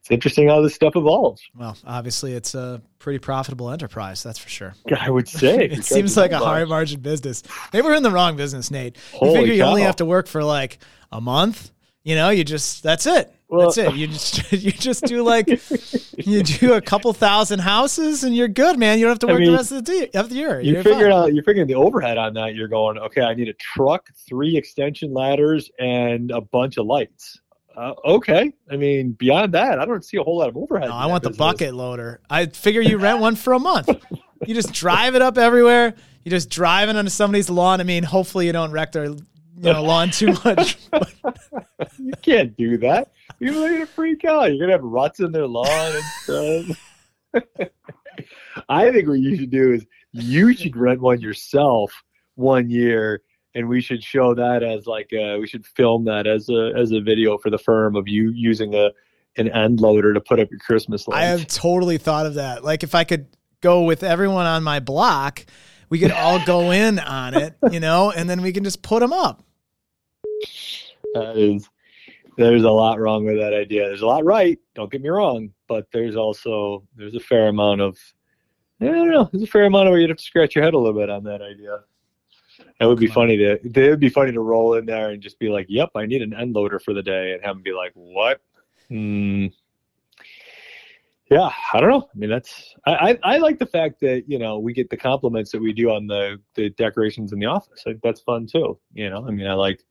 it's 0.01 0.10
interesting 0.10 0.48
how 0.48 0.62
this 0.62 0.74
stuff 0.74 0.95
evolves. 0.95 1.43
Well, 1.55 1.77
obviously, 1.86 2.33
it's 2.33 2.55
a 2.55 2.81
pretty 2.98 3.19
profitable 3.19 3.69
enterprise, 3.69 4.24
that's 4.24 4.39
for 4.39 4.50
sure. 4.50 4.74
I 5.00 5.10
would 5.10 5.27
say 5.27 5.65
it 5.65 5.86
seems 5.86 6.17
like 6.17 6.31
a 6.31 6.39
high 6.39 6.63
margin 6.65 7.01
business. 7.01 7.43
Maybe 7.71 7.86
we're 7.86 7.95
in 7.95 8.03
the 8.03 8.12
wrong 8.12 8.36
business, 8.36 8.71
Nate. 8.71 8.98
You 9.21 9.33
figure 9.33 9.53
you 9.53 9.63
only 9.63 9.83
have 9.83 9.98
to 9.98 10.05
work 10.05 10.27
for 10.27 10.43
like 10.43 10.79
a 11.12 11.21
month. 11.21 11.71
You 12.03 12.15
know, 12.15 12.29
you 12.29 12.43
just 12.43 12.81
that's 12.81 13.05
it. 13.05 13.31
Well, 13.51 13.67
that's 13.67 13.77
it. 13.77 13.96
You 13.96 14.08
just 14.08 14.51
you 14.53 14.72
just 14.72 15.03
do 15.03 15.24
like 15.24 15.48
you 16.17 16.41
do 16.41 16.74
a 16.74 16.81
couple 16.81 17.12
thousand 17.12 17.60
houses 17.60 18.24
and 18.24 18.34
you're 18.34 18.48
good, 18.48 18.79
man. 18.79 18.98
You 18.98 19.05
don't 19.05 19.12
have 19.12 19.20
to 19.20 19.27
work 19.27 19.36
I 19.36 19.39
mean, 19.39 19.51
the 19.51 19.58
rest 19.58 19.72
of 19.74 19.84
the, 19.84 20.10
of 20.17 20.29
the 20.29 20.36
year. 20.36 20.62
You 20.62 20.81
figured 20.81 21.12
out 21.12 21.34
you're 21.34 21.43
figuring 21.43 21.67
the 21.67 21.75
overhead 21.75 22.17
on 22.17 22.34
that. 22.36 22.55
You're 22.55 22.70
going, 22.70 22.98
okay, 22.98 23.22
I 23.22 23.34
need 23.34 23.50
a 23.50 23.53
truck, 23.53 24.10
three 24.15 24.55
extension 24.55 25.13
ladders, 25.13 25.70
and 25.79 26.31
a 26.31 26.39
bunch 26.39 26.77
of 26.77 26.86
lights. 26.86 27.41
Uh, 27.75 27.93
okay. 28.05 28.53
I 28.70 28.77
mean, 28.77 29.12
beyond 29.12 29.53
that, 29.53 29.79
I 29.79 29.86
don't 29.86 30.03
see 30.03 30.15
a 30.15 30.24
whole 30.24 30.38
lot 30.38 30.48
of 30.48 30.55
overhead. 30.55 30.88
No, 30.88 30.96
I 30.96 31.08
want 31.08 31.24
business. 31.24 31.38
the 31.38 31.39
bucket 31.39 31.74
loader. 31.74 32.22
I 32.29 32.46
figure 32.46 32.81
you 32.81 32.98
rent 32.98 33.20
one 33.20 33.36
for 33.36 33.51
a 33.51 33.60
month. 33.60 33.89
you 34.46 34.53
just 34.53 34.72
drive 34.72 35.15
it 35.15 35.22
up 35.22 35.38
everywhere. 35.38 35.93
You 36.24 36.31
just 36.31 36.50
drive 36.50 36.88
it 36.88 36.96
onto 36.96 37.10
somebody's 37.10 37.50
lawn. 37.50 37.81
I 37.81 37.84
mean, 37.84 38.03
hopefully 38.03 38.46
you 38.46 38.53
don't 38.53 38.72
wreck 38.72 38.93
their 38.93 39.05
you 39.05 39.17
know 39.58 39.84
lawn 39.84 40.10
too 40.12 40.34
much. 40.46 40.77
you 42.00 42.13
can't 42.22 42.55
do 42.55 42.77
that. 42.77 43.12
People 43.41 43.63
are 43.65 43.69
gonna 43.69 43.86
freak 43.88 44.24
out. 44.24 44.53
You're 44.53 44.60
gonna 44.60 44.74
have 44.74 44.83
ruts 44.83 45.19
in 45.19 45.31
their 45.31 45.48
lawn 45.48 45.67
and 45.67 46.03
stuff. 46.24 47.69
I 48.69 48.91
think 48.91 49.07
what 49.07 49.19
you 49.19 49.36
should 49.36 49.50
do 49.50 49.74
is 49.74 49.86
you 50.12 50.53
should 50.53 50.75
rent 50.75 51.01
one 51.01 51.21
yourself 51.21 51.91
one 52.36 52.69
year 52.69 53.21
and 53.55 53.67
we 53.67 53.81
should 53.81 54.03
show 54.03 54.33
that 54.36 54.63
as 54.63 54.86
like 54.86 55.12
a, 55.13 55.39
we 55.39 55.48
should 55.48 55.65
film 55.65 56.05
that 56.05 56.27
as 56.27 56.50
a 56.50 56.71
as 56.77 56.91
a 56.91 57.01
video 57.01 57.38
for 57.38 57.50
the 57.50 57.57
firm 57.57 57.95
of 57.95 58.07
you 58.07 58.31
using 58.31 58.75
a 58.75 58.91
an 59.38 59.50
end 59.50 59.79
loader 59.79 60.13
to 60.13 60.21
put 60.21 60.39
up 60.39 60.51
your 60.51 60.60
Christmas 60.60 61.07
lights. 61.07 61.19
I 61.19 61.25
have 61.25 61.48
totally 61.48 61.98
thought 61.98 62.25
of 62.25 62.36
that. 62.36 62.63
Like 62.63 62.83
if 62.83 62.93
I 62.93 63.05
could 63.05 63.27
go 63.62 63.83
with 63.83 64.03
everyone 64.03 64.45
on 64.45 64.62
my 64.62 64.79
block, 64.79 65.45
we 65.89 66.00
could 66.00 66.12
all 66.12 66.43
go 66.45 66.71
in 66.71 67.00
on 67.00 67.33
it, 67.33 67.55
you 67.71 67.79
know, 67.79 68.12
and 68.12 68.29
then 68.29 68.41
we 68.41 68.51
can 68.51 68.63
just 68.63 68.81
put 68.81 69.00
them 69.00 69.13
up. 69.13 69.43
That 71.13 71.38
is 71.38 71.69
there's 72.43 72.63
a 72.63 72.71
lot 72.71 73.00
wrong 73.00 73.25
with 73.25 73.38
that 73.38 73.53
idea. 73.53 73.88
There's 73.88 74.01
a 74.01 74.07
lot 74.07 74.25
right, 74.25 74.60
don't 74.75 74.91
get 74.91 75.01
me 75.01 75.10
wrong, 75.10 75.51
but 75.67 75.88
there's 75.91 76.15
also 76.15 76.83
there's 76.95 77.15
a 77.15 77.19
fair 77.19 77.48
amount 77.48 77.81
of 77.81 77.98
I 78.81 78.86
don't 78.86 79.12
know, 79.12 79.29
there's 79.31 79.43
a 79.43 79.48
fair 79.48 79.65
amount 79.65 79.88
of 79.88 79.91
where 79.91 80.00
you'd 80.00 80.10
have 80.10 80.17
to 80.17 80.24
scratch 80.24 80.55
your 80.55 80.63
head 80.63 80.74
a 80.74 80.77
little 80.77 80.99
bit 80.99 81.10
on 81.10 81.23
that 81.25 81.41
idea. 81.41 81.80
It 82.80 82.86
would 82.86 82.99
be 82.99 83.08
funny 83.08 83.38
to 83.38 83.60
it 83.63 83.89
would 83.89 83.99
be 83.99 84.10
funny 84.10 84.32
to 84.32 84.41
roll 84.41 84.75
in 84.75 84.86
there 84.86 85.12
and 85.12 85.21
just 85.21 85.39
be 85.39 85.49
like, 85.49 85.67
"Yep, 85.69 85.91
I 85.95 86.06
need 86.06 86.21
an 86.21 86.34
end 86.34 86.54
loader 86.54 86.80
for 86.80 86.93
the 86.93 87.04
day," 87.04 87.34
and 87.34 87.43
have 87.43 87.56
them 87.56 87.63
be 87.63 87.73
like, 87.73 87.91
"What?" 87.93 88.41
Hmm. 88.89 89.47
Yeah, 91.30 91.49
I 91.71 91.80
don't 91.80 91.89
know. 91.89 92.10
I 92.13 92.17
mean, 92.17 92.30
that's 92.30 92.75
I, 92.86 92.91
I, 92.91 93.36
I 93.36 93.38
like 93.38 93.58
the 93.58 93.65
fact 93.65 94.01
that 94.01 94.23
you 94.27 94.38
know 94.38 94.60
we 94.60 94.73
get 94.73 94.89
the 94.89 94.97
compliments 94.97 95.51
that 95.51 95.62
we 95.62 95.71
do 95.71 95.89
on 95.89 96.06
the 96.08 96.41
the 96.56 96.71
decorations 96.71 97.32
in 97.32 97.39
the 97.39 97.45
office. 97.45 97.84
Like, 97.86 97.99
that's 98.04 98.19
fun 98.19 98.47
too. 98.47 98.77
You 98.93 99.10
know, 99.10 99.25
I 99.25 99.32
mean, 99.32 99.47
I 99.47 99.54
like 99.54 99.82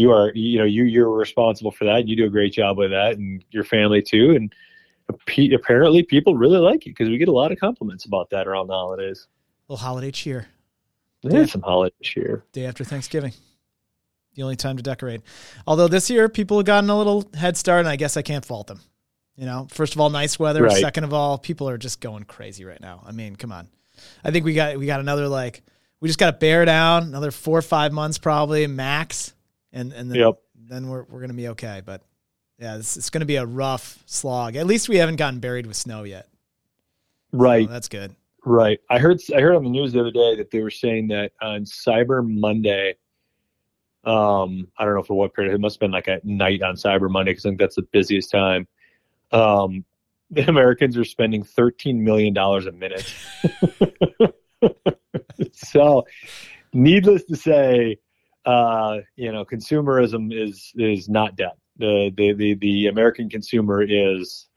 you 0.00 0.10
are 0.10 0.32
you 0.34 0.58
know 0.58 0.64
you 0.64 0.84
you're 0.84 1.10
responsible 1.10 1.70
for 1.70 1.84
that. 1.84 2.08
You 2.08 2.16
do 2.16 2.24
a 2.24 2.30
great 2.30 2.52
job 2.52 2.78
with 2.78 2.90
that, 2.90 3.16
and 3.16 3.44
your 3.50 3.64
family 3.64 4.02
too. 4.02 4.30
And 4.32 4.52
apparently, 5.52 6.02
people 6.02 6.36
really 6.36 6.58
like 6.58 6.86
you 6.86 6.92
because 6.92 7.08
we 7.08 7.18
get 7.18 7.28
a 7.28 7.32
lot 7.32 7.52
of 7.52 7.60
compliments 7.60 8.04
about 8.04 8.30
that 8.30 8.48
around 8.48 8.68
the 8.68 8.74
holidays. 8.74 9.26
A 9.68 9.72
little 9.72 9.84
holiday 9.84 10.10
cheer. 10.10 10.46
Yeah, 11.22 11.44
some 11.44 11.62
holiday 11.62 11.94
cheer. 12.02 12.44
Day 12.52 12.64
after 12.64 12.82
Thanksgiving. 12.82 13.32
The 14.34 14.42
only 14.42 14.56
time 14.56 14.76
to 14.76 14.82
decorate. 14.82 15.22
Although 15.66 15.88
this 15.88 16.08
year 16.08 16.28
people 16.28 16.56
have 16.58 16.66
gotten 16.66 16.88
a 16.88 16.96
little 16.96 17.28
head 17.34 17.56
start, 17.56 17.80
and 17.80 17.88
I 17.88 17.96
guess 17.96 18.16
I 18.16 18.22
can't 18.22 18.44
fault 18.44 18.68
them. 18.68 18.80
You 19.36 19.46
know, 19.46 19.66
first 19.70 19.94
of 19.94 20.00
all, 20.00 20.10
nice 20.10 20.38
weather. 20.38 20.62
Right. 20.62 20.80
Second 20.80 21.04
of 21.04 21.12
all, 21.12 21.38
people 21.38 21.68
are 21.68 21.78
just 21.78 22.00
going 22.00 22.24
crazy 22.24 22.64
right 22.64 22.80
now. 22.80 23.02
I 23.06 23.12
mean, 23.12 23.36
come 23.36 23.52
on. 23.52 23.68
I 24.24 24.30
think 24.30 24.44
we 24.44 24.54
got 24.54 24.78
we 24.78 24.86
got 24.86 25.00
another 25.00 25.28
like 25.28 25.62
we 26.00 26.08
just 26.08 26.18
got 26.18 26.30
to 26.30 26.36
bear 26.36 26.64
down 26.64 27.04
another 27.04 27.30
four 27.30 27.58
or 27.58 27.62
five 27.62 27.92
months 27.92 28.18
probably 28.18 28.66
max, 28.66 29.34
and 29.72 29.92
and 29.92 30.10
then, 30.10 30.18
yep. 30.18 30.34
then 30.54 30.88
we're 30.88 31.04
we're 31.04 31.20
gonna 31.20 31.34
be 31.34 31.48
okay. 31.48 31.82
But 31.84 32.02
yeah, 32.58 32.76
it's, 32.76 32.96
it's 32.96 33.10
gonna 33.10 33.24
be 33.24 33.36
a 33.36 33.46
rough 33.46 34.02
slog. 34.06 34.56
At 34.56 34.66
least 34.66 34.88
we 34.88 34.96
haven't 34.96 35.16
gotten 35.16 35.40
buried 35.40 35.66
with 35.66 35.76
snow 35.76 36.04
yet. 36.04 36.28
Right. 37.32 37.66
So 37.66 37.72
that's 37.72 37.88
good. 37.88 38.14
Right. 38.44 38.80
I 38.88 38.98
heard 38.98 39.20
I 39.34 39.40
heard 39.40 39.54
on 39.54 39.64
the 39.64 39.70
news 39.70 39.92
the 39.92 40.00
other 40.00 40.10
day 40.10 40.36
that 40.36 40.50
they 40.50 40.60
were 40.60 40.70
saying 40.70 41.08
that 41.08 41.32
on 41.42 41.64
Cyber 41.64 42.26
Monday, 42.26 42.96
um, 44.04 44.68
I 44.78 44.84
don't 44.84 44.94
know 44.94 45.02
for 45.02 45.16
what 45.16 45.34
period. 45.34 45.54
It 45.54 45.60
must 45.60 45.76
have 45.76 45.80
been 45.80 45.90
like 45.90 46.08
at 46.08 46.24
night 46.24 46.62
on 46.62 46.74
Cyber 46.74 47.10
Monday 47.10 47.32
because 47.32 47.44
I 47.44 47.50
think 47.50 47.60
that's 47.60 47.76
the 47.76 47.82
busiest 47.82 48.30
time. 48.30 48.66
Um, 49.32 49.84
the 50.30 50.48
Americans 50.48 50.96
are 50.96 51.04
spending 51.04 51.42
thirteen 51.42 52.02
million 52.02 52.32
dollars 52.32 52.66
a 52.66 52.72
minute. 52.72 53.14
so, 55.52 56.06
needless 56.72 57.24
to 57.24 57.36
say, 57.36 57.98
uh, 58.50 59.00
you 59.16 59.30
know, 59.32 59.44
consumerism 59.44 60.32
is 60.32 60.72
is 60.76 61.08
not 61.08 61.36
dead. 61.36 61.52
The 61.76 62.12
the 62.16 62.32
the, 62.32 62.54
the 62.54 62.86
American 62.88 63.28
consumer 63.28 63.82
is 63.82 64.48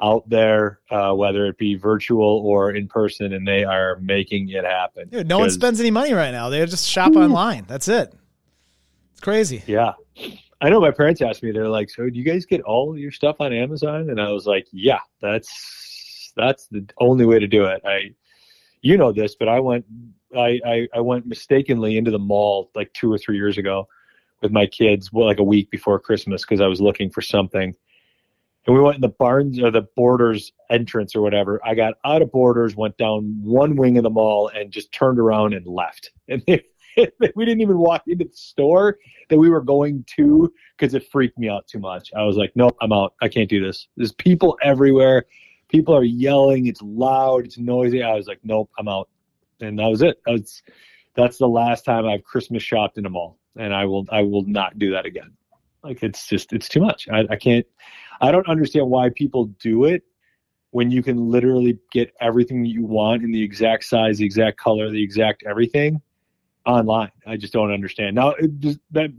out 0.00 0.28
there, 0.28 0.80
uh, 0.90 1.12
whether 1.12 1.46
it 1.46 1.58
be 1.58 1.74
virtual 1.74 2.42
or 2.44 2.72
in 2.72 2.88
person, 2.88 3.32
and 3.32 3.46
they 3.46 3.64
are 3.64 3.98
making 4.00 4.48
it 4.48 4.64
happen. 4.64 5.08
Dude, 5.08 5.28
no 5.28 5.38
one 5.38 5.50
spends 5.50 5.80
any 5.80 5.90
money 5.90 6.12
right 6.12 6.30
now. 6.30 6.48
They 6.48 6.64
just 6.66 6.88
shop 6.88 7.16
online. 7.16 7.64
That's 7.66 7.88
it. 7.88 8.14
It's 9.12 9.20
crazy. 9.20 9.62
Yeah. 9.66 9.94
I 10.60 10.70
know 10.70 10.80
my 10.80 10.90
parents 10.90 11.22
asked 11.22 11.42
me, 11.42 11.52
they're 11.52 11.68
like, 11.68 11.90
So 11.90 12.08
do 12.08 12.18
you 12.18 12.24
guys 12.24 12.44
get 12.46 12.60
all 12.62 12.96
your 12.96 13.12
stuff 13.12 13.36
on 13.40 13.52
Amazon? 13.52 14.10
And 14.10 14.20
I 14.20 14.30
was 14.30 14.46
like, 14.46 14.66
Yeah, 14.72 15.00
that's 15.20 16.32
that's 16.36 16.68
the 16.68 16.88
only 16.98 17.26
way 17.26 17.38
to 17.38 17.46
do 17.46 17.64
it. 17.64 17.82
I 17.84 18.10
you 18.82 18.96
know 18.96 19.12
this, 19.12 19.34
but 19.34 19.48
I 19.48 19.60
went 19.60 19.84
I, 20.36 20.60
I, 20.66 20.88
I 20.94 21.00
went 21.00 21.26
mistakenly 21.26 21.96
into 21.96 22.10
the 22.10 22.18
mall 22.18 22.70
like 22.74 22.92
two 22.92 23.10
or 23.10 23.16
three 23.16 23.36
years 23.36 23.56
ago 23.56 23.88
with 24.42 24.52
my 24.52 24.66
kids, 24.66 25.10
well, 25.12 25.26
like 25.26 25.38
a 25.38 25.44
week 25.44 25.70
before 25.70 25.98
Christmas, 25.98 26.42
because 26.42 26.60
I 26.60 26.66
was 26.66 26.80
looking 26.80 27.10
for 27.10 27.22
something 27.22 27.74
and 28.68 28.76
we 28.76 28.82
went 28.82 28.96
in 28.96 29.00
the 29.00 29.08
Barnes 29.08 29.58
or 29.58 29.70
the 29.70 29.88
Borders 29.96 30.52
entrance 30.68 31.16
or 31.16 31.22
whatever. 31.22 31.58
I 31.64 31.74
got 31.74 31.94
out 32.04 32.20
of 32.20 32.30
Borders, 32.30 32.76
went 32.76 32.98
down 32.98 33.40
one 33.42 33.76
wing 33.76 33.96
of 33.96 34.02
the 34.02 34.10
mall, 34.10 34.48
and 34.54 34.70
just 34.70 34.92
turned 34.92 35.18
around 35.18 35.54
and 35.54 35.66
left. 35.66 36.10
And 36.28 36.42
they, 36.46 36.62
we 37.34 37.46
didn't 37.46 37.62
even 37.62 37.78
walk 37.78 38.02
into 38.06 38.26
the 38.26 38.36
store 38.36 38.98
that 39.30 39.38
we 39.38 39.48
were 39.48 39.62
going 39.62 40.04
to 40.16 40.52
because 40.76 40.92
it 40.92 41.08
freaked 41.10 41.38
me 41.38 41.48
out 41.48 41.66
too 41.66 41.78
much. 41.78 42.10
I 42.14 42.24
was 42.24 42.36
like, 42.36 42.52
nope, 42.54 42.76
I'm 42.82 42.92
out. 42.92 43.14
I 43.22 43.28
can't 43.28 43.48
do 43.48 43.64
this. 43.64 43.88
There's 43.96 44.12
people 44.12 44.58
everywhere. 44.62 45.24
People 45.68 45.94
are 45.94 46.04
yelling. 46.04 46.66
It's 46.66 46.82
loud. 46.82 47.44
It's 47.44 47.58
noisy. 47.58 48.02
I 48.02 48.14
was 48.14 48.26
like, 48.26 48.40
nope, 48.42 48.70
I'm 48.78 48.88
out. 48.88 49.08
And 49.60 49.78
that 49.78 49.86
was 49.86 50.02
it. 50.02 50.20
That 50.24 50.32
was, 50.32 50.62
that's 51.14 51.38
the 51.38 51.48
last 51.48 51.84
time 51.84 52.06
I've 52.06 52.24
Christmas 52.24 52.62
shopped 52.62 52.96
in 52.96 53.04
a 53.04 53.10
mall, 53.10 53.38
and 53.56 53.74
I 53.74 53.84
will 53.84 54.06
I 54.10 54.22
will 54.22 54.44
not 54.44 54.78
do 54.78 54.92
that 54.92 55.04
again. 55.04 55.32
Like 55.82 56.02
it's 56.02 56.26
just 56.28 56.52
it's 56.52 56.68
too 56.68 56.80
much. 56.80 57.08
I, 57.08 57.26
I 57.30 57.36
can't. 57.36 57.66
I 58.20 58.30
don't 58.30 58.48
understand 58.48 58.88
why 58.88 59.10
people 59.10 59.46
do 59.60 59.84
it 59.84 60.02
when 60.70 60.90
you 60.90 61.02
can 61.02 61.30
literally 61.30 61.78
get 61.92 62.12
everything 62.20 62.62
that 62.62 62.68
you 62.68 62.84
want 62.84 63.22
in 63.22 63.32
the 63.32 63.42
exact 63.42 63.84
size, 63.84 64.18
the 64.18 64.24
exact 64.24 64.58
color, 64.58 64.90
the 64.90 65.02
exact 65.02 65.42
everything 65.44 66.00
online. 66.66 67.10
I 67.26 67.36
just 67.36 67.52
don't 67.52 67.72
understand. 67.72 68.14
Now, 68.14 68.34
just, 68.58 68.78
that 68.90 69.10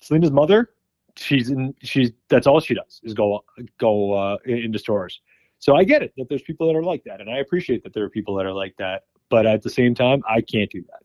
Selena's 0.00 0.32
mother, 0.32 0.70
she's 1.16 1.50
in. 1.50 1.74
She's 1.82 2.12
that's 2.28 2.46
all 2.46 2.60
she 2.60 2.74
does 2.74 3.00
is 3.04 3.14
go 3.14 3.44
go 3.78 4.12
uh, 4.12 4.36
into 4.44 4.78
stores. 4.78 5.20
So 5.58 5.74
I 5.74 5.84
get 5.84 6.02
it 6.02 6.12
that 6.16 6.28
there's 6.28 6.42
people 6.42 6.66
that 6.66 6.76
are 6.76 6.82
like 6.82 7.02
that, 7.04 7.20
and 7.20 7.30
I 7.30 7.38
appreciate 7.38 7.82
that 7.84 7.92
there 7.92 8.04
are 8.04 8.10
people 8.10 8.34
that 8.36 8.46
are 8.46 8.52
like 8.52 8.74
that. 8.78 9.02
But 9.28 9.46
at 9.46 9.62
the 9.62 9.70
same 9.70 9.94
time, 9.94 10.22
I 10.28 10.40
can't 10.40 10.70
do 10.70 10.82
that. 10.82 11.02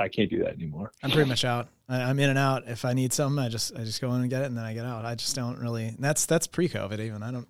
I 0.00 0.08
can't 0.08 0.30
do 0.30 0.38
that 0.38 0.54
anymore. 0.54 0.92
I'm 1.02 1.10
pretty 1.10 1.28
much 1.28 1.44
out. 1.44 1.68
I, 1.88 2.10
am 2.10 2.18
in 2.18 2.30
and 2.30 2.38
out. 2.38 2.66
If 2.66 2.84
I 2.84 2.94
need 2.94 3.12
something, 3.12 3.38
I 3.38 3.48
just 3.48 3.76
I 3.76 3.84
just 3.84 4.00
go 4.00 4.12
in 4.14 4.22
and 4.22 4.30
get 4.30 4.42
it, 4.42 4.46
and 4.46 4.56
then 4.56 4.64
I 4.64 4.72
get 4.72 4.86
out. 4.86 5.04
I 5.04 5.14
just 5.14 5.36
don't 5.36 5.58
really. 5.58 5.94
That's 5.98 6.26
that's 6.26 6.46
pre-COVID 6.46 7.00
even. 7.00 7.22
I 7.22 7.30
don't. 7.30 7.48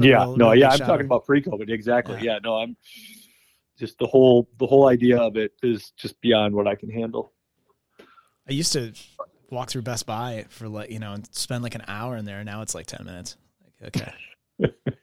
yeah. 0.00 0.24
Real, 0.24 0.36
no. 0.36 0.52
Yeah. 0.52 0.70
I'm 0.70 0.78
talking 0.78 1.06
about 1.06 1.24
pre-COVID. 1.24 1.70
Exactly. 1.70 2.16
Yeah. 2.16 2.32
yeah. 2.32 2.38
No. 2.42 2.56
I'm 2.56 2.76
just 3.78 3.98
the 3.98 4.06
whole 4.06 4.48
the 4.58 4.66
whole 4.66 4.88
idea 4.88 5.18
of 5.18 5.36
it 5.36 5.52
is 5.62 5.92
just 5.96 6.20
beyond 6.20 6.54
what 6.54 6.66
I 6.66 6.74
can 6.74 6.90
handle. 6.90 7.32
I 8.48 8.52
used 8.52 8.72
to 8.72 8.92
walk 9.50 9.70
through 9.70 9.82
Best 9.82 10.06
Buy 10.06 10.46
for 10.48 10.68
like 10.68 10.90
you 10.90 10.98
know 10.98 11.12
and 11.12 11.26
spend 11.34 11.62
like 11.62 11.74
an 11.74 11.84
hour 11.86 12.16
in 12.16 12.24
there. 12.24 12.42
Now 12.44 12.62
it's 12.62 12.74
like 12.74 12.86
ten 12.86 13.04
minutes. 13.04 13.36
Like, 13.80 13.96
okay. 13.96 14.72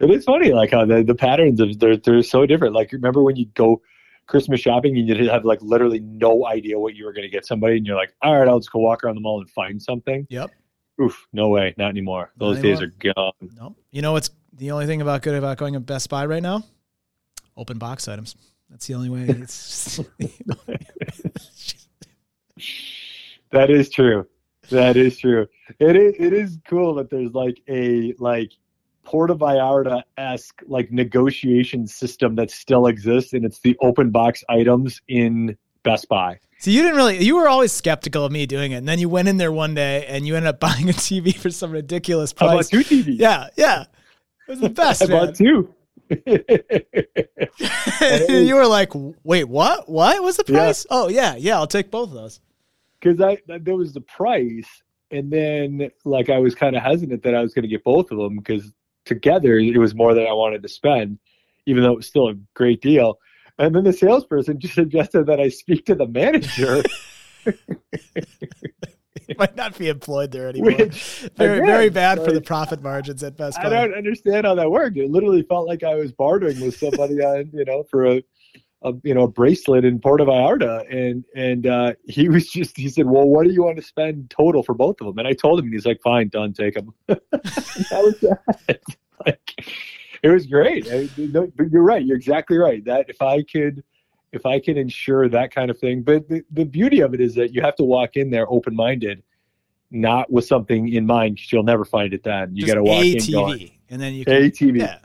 it 0.00 0.10
is 0.10 0.24
funny, 0.24 0.52
like 0.52 0.70
how 0.70 0.84
the, 0.84 1.02
the 1.02 1.14
patterns 1.14 1.60
of 1.60 1.78
they're 1.78 1.96
they're 1.96 2.22
so 2.22 2.46
different. 2.46 2.74
Like 2.74 2.92
remember 2.92 3.22
when 3.22 3.36
you 3.36 3.46
go 3.54 3.82
Christmas 4.26 4.60
shopping 4.60 4.96
and 4.96 5.08
you 5.08 5.28
have 5.30 5.44
like 5.44 5.60
literally 5.62 6.00
no 6.00 6.46
idea 6.46 6.78
what 6.78 6.94
you 6.94 7.04
were 7.04 7.12
going 7.12 7.24
to 7.24 7.30
get 7.30 7.46
somebody, 7.46 7.76
and 7.76 7.86
you're 7.86 7.96
like, 7.96 8.14
all 8.22 8.38
right, 8.38 8.48
I'll 8.48 8.58
just 8.58 8.72
go 8.72 8.78
walk 8.78 9.04
around 9.04 9.16
the 9.16 9.20
mall 9.20 9.40
and 9.40 9.50
find 9.50 9.82
something. 9.82 10.26
Yep. 10.30 10.50
Oof, 11.00 11.26
no 11.32 11.48
way, 11.48 11.74
not 11.78 11.90
anymore. 11.90 12.32
Not 12.36 12.46
Those 12.46 12.60
days 12.60 12.80
are 12.80 12.88
gone. 12.88 13.32
No. 13.56 13.76
You 13.90 14.02
know 14.02 14.12
what's 14.12 14.30
the 14.52 14.72
only 14.72 14.86
thing 14.86 15.00
about 15.00 15.22
good 15.22 15.34
about 15.34 15.56
going 15.56 15.74
to 15.74 15.80
Best 15.80 16.08
Buy 16.10 16.26
right 16.26 16.42
now? 16.42 16.64
Open 17.56 17.78
box 17.78 18.08
items. 18.08 18.36
That's 18.68 18.86
the 18.86 18.94
only 18.94 19.08
way. 19.08 19.26
It's 19.28 20.00
That 23.50 23.70
is 23.70 23.88
true. 23.88 24.26
That 24.70 24.96
is 24.96 25.18
true. 25.18 25.46
It 25.78 25.96
is 25.96 26.14
it 26.18 26.32
is 26.32 26.58
cool 26.68 26.94
that 26.96 27.08
there's 27.08 27.32
like 27.32 27.62
a 27.68 28.14
like 28.18 28.52
Puerto 29.08 29.34
Vallarta 29.34 30.02
esque 30.18 30.62
like 30.66 30.92
negotiation 30.92 31.86
system 31.86 32.34
that 32.36 32.50
still 32.50 32.86
exists, 32.88 33.32
and 33.32 33.46
it's 33.46 33.60
the 33.60 33.74
open 33.80 34.10
box 34.10 34.44
items 34.50 35.00
in 35.08 35.56
Best 35.82 36.08
Buy. 36.10 36.38
so 36.58 36.70
you 36.70 36.82
didn't 36.82 36.96
really. 36.96 37.24
You 37.24 37.36
were 37.36 37.48
always 37.48 37.72
skeptical 37.72 38.26
of 38.26 38.32
me 38.32 38.44
doing 38.44 38.72
it, 38.72 38.76
and 38.76 38.86
then 38.88 38.98
you 38.98 39.08
went 39.08 39.28
in 39.28 39.38
there 39.38 39.50
one 39.50 39.74
day 39.74 40.04
and 40.06 40.26
you 40.26 40.36
ended 40.36 40.48
up 40.50 40.60
buying 40.68 40.90
a 40.90 40.92
TV 40.92 41.34
for 41.34 41.48
some 41.50 41.70
ridiculous 41.70 42.34
I 42.38 42.44
bought 42.44 42.54
price. 42.56 42.68
two 42.68 42.80
TVs. 42.80 43.18
Yeah, 43.18 43.48
yeah. 43.56 43.82
It 44.46 44.50
was 44.50 44.60
the 44.60 44.68
best. 44.82 45.02
I 45.02 45.06
man. 45.06 45.26
bought 45.26 45.34
two. 45.34 45.74
you 48.28 48.54
were 48.54 48.66
like, 48.66 48.90
"Wait, 49.24 49.44
what? 49.44 49.88
What 49.88 50.22
was 50.22 50.36
the 50.36 50.44
Yeah. 50.48 50.58
price? 50.58 50.86
Oh 50.90 51.08
yeah, 51.08 51.36
yeah. 51.36 51.56
I'll 51.56 51.66
take 51.66 51.90
both 51.90 52.08
of 52.10 52.14
those." 52.14 52.40
because 53.00 53.20
I 53.20 53.38
there 53.46 53.76
was 53.76 53.92
the 53.92 54.00
price, 54.00 54.66
and 55.10 55.30
then 55.30 55.90
like 56.04 56.30
I 56.30 56.38
was 56.38 56.54
kind 56.54 56.76
of 56.76 56.82
hesitant 56.82 57.22
that 57.22 57.34
I 57.34 57.40
was 57.40 57.54
going 57.54 57.62
to 57.62 57.68
get 57.68 57.84
both 57.84 58.10
of 58.10 58.18
them 58.18 58.36
because 58.36 58.72
together 59.08 59.58
it 59.58 59.76
was 59.78 59.94
more 59.94 60.14
than 60.14 60.26
I 60.26 60.32
wanted 60.32 60.62
to 60.62 60.68
spend, 60.68 61.18
even 61.66 61.82
though 61.82 61.92
it 61.92 61.96
was 61.96 62.06
still 62.06 62.28
a 62.28 62.34
great 62.54 62.80
deal. 62.80 63.18
And 63.58 63.74
then 63.74 63.82
the 63.84 63.92
salesperson 63.92 64.60
just 64.60 64.74
suggested 64.74 65.26
that 65.26 65.40
I 65.40 65.48
speak 65.48 65.86
to 65.86 65.96
the 65.96 66.06
manager, 66.06 66.84
might 69.38 69.56
not 69.56 69.76
be 69.76 69.88
employed 69.88 70.30
there 70.30 70.48
anymore. 70.48 70.76
which 70.76 71.28
very, 71.36 71.58
again, 71.58 71.66
very 71.66 71.90
bad 71.90 72.24
for 72.24 72.30
the 72.30 72.40
profit 72.40 72.82
margins 72.82 73.22
at 73.24 73.36
Best 73.36 73.58
Buy. 73.58 73.66
I 73.66 73.70
don't 73.70 73.94
understand 73.94 74.46
how 74.46 74.54
that 74.54 74.70
worked. 74.70 74.96
It 74.96 75.10
literally 75.10 75.42
felt 75.42 75.66
like 75.66 75.82
I 75.82 75.96
was 75.96 76.12
bartering 76.12 76.60
with 76.60 76.76
somebody 76.76 77.20
on, 77.20 77.50
you 77.52 77.64
know, 77.64 77.84
for 77.90 78.06
a, 78.06 78.22
a 78.82 78.92
you 79.02 79.12
know, 79.12 79.22
a 79.22 79.28
bracelet 79.28 79.84
in 79.84 79.98
Puerto 79.98 80.24
Vallarta. 80.24 80.84
And, 80.90 81.24
and, 81.34 81.66
uh, 81.66 81.94
he 82.04 82.28
was 82.28 82.48
just, 82.48 82.76
he 82.76 82.88
said, 82.88 83.06
well, 83.06 83.26
what 83.26 83.44
do 83.46 83.52
you 83.52 83.64
want 83.64 83.76
to 83.76 83.82
spend 83.82 84.30
total 84.30 84.62
for 84.62 84.74
both 84.74 85.00
of 85.00 85.06
them? 85.06 85.18
And 85.18 85.26
I 85.26 85.32
told 85.32 85.58
him, 85.58 85.66
and 85.66 85.74
he's 85.74 85.86
like, 85.86 86.00
fine, 86.02 86.28
done, 86.28 86.52
take 86.52 86.74
them. 86.74 86.94
that 87.06 87.20
was 87.92 88.18
that. 88.20 88.80
like, 89.26 89.68
it 90.22 90.28
was 90.28 90.46
great. 90.46 90.88
I, 90.90 91.08
no, 91.16 91.50
but 91.56 91.70
you're 91.70 91.82
right. 91.82 92.04
You're 92.04 92.16
exactly 92.16 92.56
right. 92.56 92.84
That 92.84 93.06
if 93.08 93.20
I 93.20 93.42
could, 93.42 93.82
if 94.32 94.46
I 94.46 94.60
could 94.60 94.76
ensure 94.76 95.28
that 95.28 95.52
kind 95.52 95.70
of 95.70 95.78
thing, 95.78 96.02
but 96.02 96.28
the, 96.28 96.44
the 96.50 96.64
beauty 96.64 97.00
of 97.00 97.14
it 97.14 97.20
is 97.20 97.34
that 97.34 97.52
you 97.52 97.62
have 97.62 97.76
to 97.76 97.84
walk 97.84 98.16
in 98.16 98.30
there 98.30 98.50
open 98.50 98.74
minded, 98.74 99.22
not 99.90 100.30
with 100.30 100.44
something 100.44 100.92
in 100.92 101.06
mind 101.06 101.36
because 101.36 101.52
you'll 101.52 101.62
never 101.62 101.84
find 101.84 102.12
it 102.12 102.22
then. 102.22 102.54
You 102.54 102.66
got 102.66 102.74
to 102.74 102.82
walk 102.82 103.04
a 103.04 103.16
in 103.16 103.32
going, 103.32 103.70
and 103.90 104.00
then 104.00 104.14
you 104.14 104.24
can. 104.24 104.34
a 104.34 104.50
TV, 104.50 104.80
Yeah, 104.80 104.98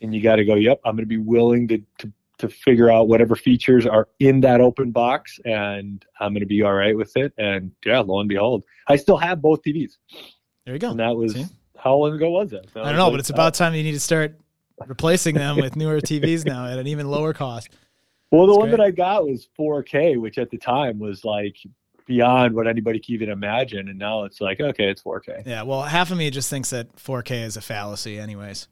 and 0.00 0.14
you 0.14 0.22
got 0.22 0.36
to 0.36 0.44
go. 0.44 0.54
Yep, 0.54 0.80
I'm 0.84 0.96
going 0.96 1.04
to 1.04 1.08
be 1.08 1.18
willing 1.18 1.68
to, 1.68 1.78
to 1.98 2.12
to 2.38 2.48
figure 2.48 2.90
out 2.90 3.08
whatever 3.08 3.34
features 3.34 3.86
are 3.86 4.08
in 4.20 4.40
that 4.40 4.60
open 4.60 4.90
box, 4.90 5.40
and 5.44 6.04
I'm 6.20 6.32
going 6.32 6.40
to 6.40 6.46
be 6.46 6.62
all 6.62 6.74
right 6.74 6.96
with 6.96 7.16
it. 7.16 7.32
And 7.38 7.72
yeah, 7.84 8.00
lo 8.00 8.20
and 8.20 8.28
behold, 8.28 8.64
I 8.88 8.96
still 8.96 9.16
have 9.16 9.40
both 9.40 9.62
TVs, 9.62 9.92
there 10.64 10.74
you 10.74 10.78
go. 10.80 10.90
and 10.90 11.00
that 11.00 11.16
was 11.16 11.32
See? 11.34 11.46
how 11.78 11.94
long 11.94 12.14
ago 12.14 12.30
was 12.30 12.50
that? 12.50 12.72
That 12.74 12.84
I 12.84 12.88
don't 12.88 12.96
know, 12.96 13.04
like, 13.04 13.14
but 13.14 13.20
it's 13.20 13.30
uh, 13.30 13.34
about 13.34 13.54
time 13.54 13.74
you 13.74 13.82
need 13.82 13.92
to 13.92 14.00
start 14.00 14.38
replacing 14.86 15.34
them 15.34 15.56
with 15.56 15.76
newer 15.76 16.00
TVs 16.00 16.44
now 16.44 16.66
at 16.66 16.78
an 16.78 16.86
even 16.86 17.08
lower 17.08 17.32
cost. 17.32 17.70
Well, 18.30 18.46
the 18.46 18.52
That's 18.52 18.58
one 18.58 18.68
great. 18.70 18.78
that 18.78 18.84
I 18.84 18.90
got 18.90 19.26
was 19.26 19.48
4K, 19.58 20.20
which 20.20 20.36
at 20.38 20.50
the 20.50 20.58
time 20.58 20.98
was 20.98 21.24
like 21.24 21.56
beyond 22.06 22.54
what 22.54 22.66
anybody 22.66 22.98
could 22.98 23.10
even 23.10 23.30
imagine, 23.30 23.88
and 23.88 23.98
now 23.98 24.24
it's 24.24 24.40
like 24.40 24.60
okay, 24.60 24.90
it's 24.90 25.02
4K. 25.02 25.46
Yeah, 25.46 25.62
well, 25.62 25.82
half 25.82 26.10
of 26.10 26.18
me 26.18 26.30
just 26.30 26.50
thinks 26.50 26.70
that 26.70 26.94
4K 26.96 27.44
is 27.44 27.56
a 27.56 27.60
fallacy, 27.60 28.18
anyways, 28.18 28.68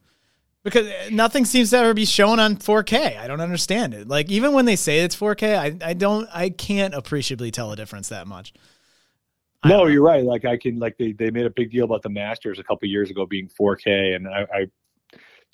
because 0.65 0.87
uh, 0.87 1.09
nothing 1.11 1.45
seems 1.45 1.69
to 1.69 1.77
ever 1.77 1.93
be 1.93 2.05
shown 2.05 2.39
on 2.39 2.57
4K. 2.57 3.19
I 3.19 3.27
don't 3.27 3.39
understand 3.39 3.93
it. 3.93 4.07
Like 4.09 4.29
even 4.29 4.51
when 4.51 4.65
they 4.65 4.75
say 4.75 4.99
it's 4.99 5.15
4K, 5.15 5.57
I 5.57 5.89
I 5.89 5.93
don't 5.93 6.27
I 6.33 6.49
can't 6.49 6.93
appreciably 6.93 7.51
tell 7.51 7.71
a 7.71 7.75
difference 7.77 8.09
that 8.09 8.27
much. 8.27 8.51
I 9.63 9.69
No, 9.69 9.85
you're 9.85 10.03
right. 10.03 10.23
Like 10.23 10.43
I 10.43 10.57
can, 10.57 10.79
like 10.79 10.97
they, 10.97 11.11
they 11.13 11.29
made 11.29 11.45
a 11.45 11.51
big 11.51 11.71
deal 11.71 11.85
about 11.85 12.01
the 12.01 12.09
Masters 12.09 12.59
a 12.59 12.63
couple 12.63 12.89
years 12.89 13.09
ago 13.09 13.25
being 13.25 13.49
4K, 13.59 14.15
and 14.15 14.27
I, 14.27 14.45
I 14.53 14.65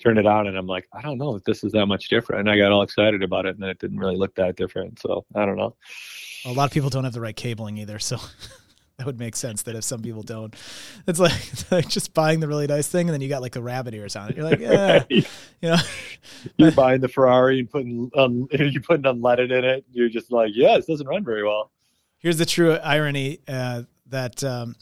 turned 0.02 0.18
it 0.18 0.26
on, 0.26 0.46
and 0.48 0.56
I'm 0.56 0.66
like, 0.66 0.88
I 0.92 1.02
don't 1.02 1.18
know 1.18 1.36
if 1.36 1.44
this 1.44 1.62
is 1.62 1.72
that 1.72 1.86
much 1.86 2.08
different. 2.08 2.40
And 2.40 2.50
I 2.50 2.58
got 2.58 2.72
all 2.72 2.82
excited 2.82 3.22
about 3.22 3.46
it, 3.46 3.50
and 3.50 3.62
then 3.62 3.68
it 3.68 3.78
didn't 3.78 3.98
really 3.98 4.16
look 4.16 4.34
that 4.34 4.56
different. 4.56 4.98
So 4.98 5.24
I 5.34 5.46
don't 5.46 5.56
know. 5.56 5.76
A 6.44 6.52
lot 6.52 6.64
of 6.64 6.72
people 6.72 6.90
don't 6.90 7.04
have 7.04 7.12
the 7.12 7.20
right 7.20 7.36
cabling 7.36 7.78
either, 7.78 7.98
so 7.98 8.18
that 9.02 9.06
would 9.06 9.18
make 9.18 9.34
sense 9.34 9.62
that 9.62 9.74
if 9.74 9.82
some 9.82 10.00
people 10.00 10.22
don't, 10.22 10.54
it's 11.08 11.18
like, 11.18 11.32
it's 11.52 11.72
like 11.72 11.88
just 11.88 12.14
buying 12.14 12.38
the 12.38 12.46
really 12.46 12.68
nice 12.68 12.86
thing 12.86 13.08
and 13.08 13.12
then 13.14 13.20
you 13.20 13.28
got 13.28 13.42
like 13.42 13.52
the 13.52 13.62
rabbit 13.62 13.94
ears 13.94 14.14
on 14.14 14.30
it. 14.30 14.36
You're 14.36 14.48
like, 14.48 14.60
yeah, 14.60 15.02
you 15.08 15.24
know, 15.62 15.76
you're 16.56 16.70
buying 16.70 17.00
the 17.00 17.08
Ferrari 17.08 17.58
and 17.58 17.68
putting 17.68 18.10
um, 18.16 18.46
you're 18.52 18.80
putting 18.80 19.02
unleaded 19.02 19.50
in 19.50 19.64
it. 19.64 19.84
You're 19.90 20.08
just 20.08 20.30
like, 20.30 20.52
yeah, 20.54 20.76
this 20.76 20.86
doesn't 20.86 21.06
run 21.08 21.24
very 21.24 21.42
well. 21.42 21.72
here's 22.18 22.38
the 22.38 22.46
true 22.46 22.74
irony 22.74 23.40
uh, 23.48 23.82
that 24.06 24.44
um, 24.44 24.76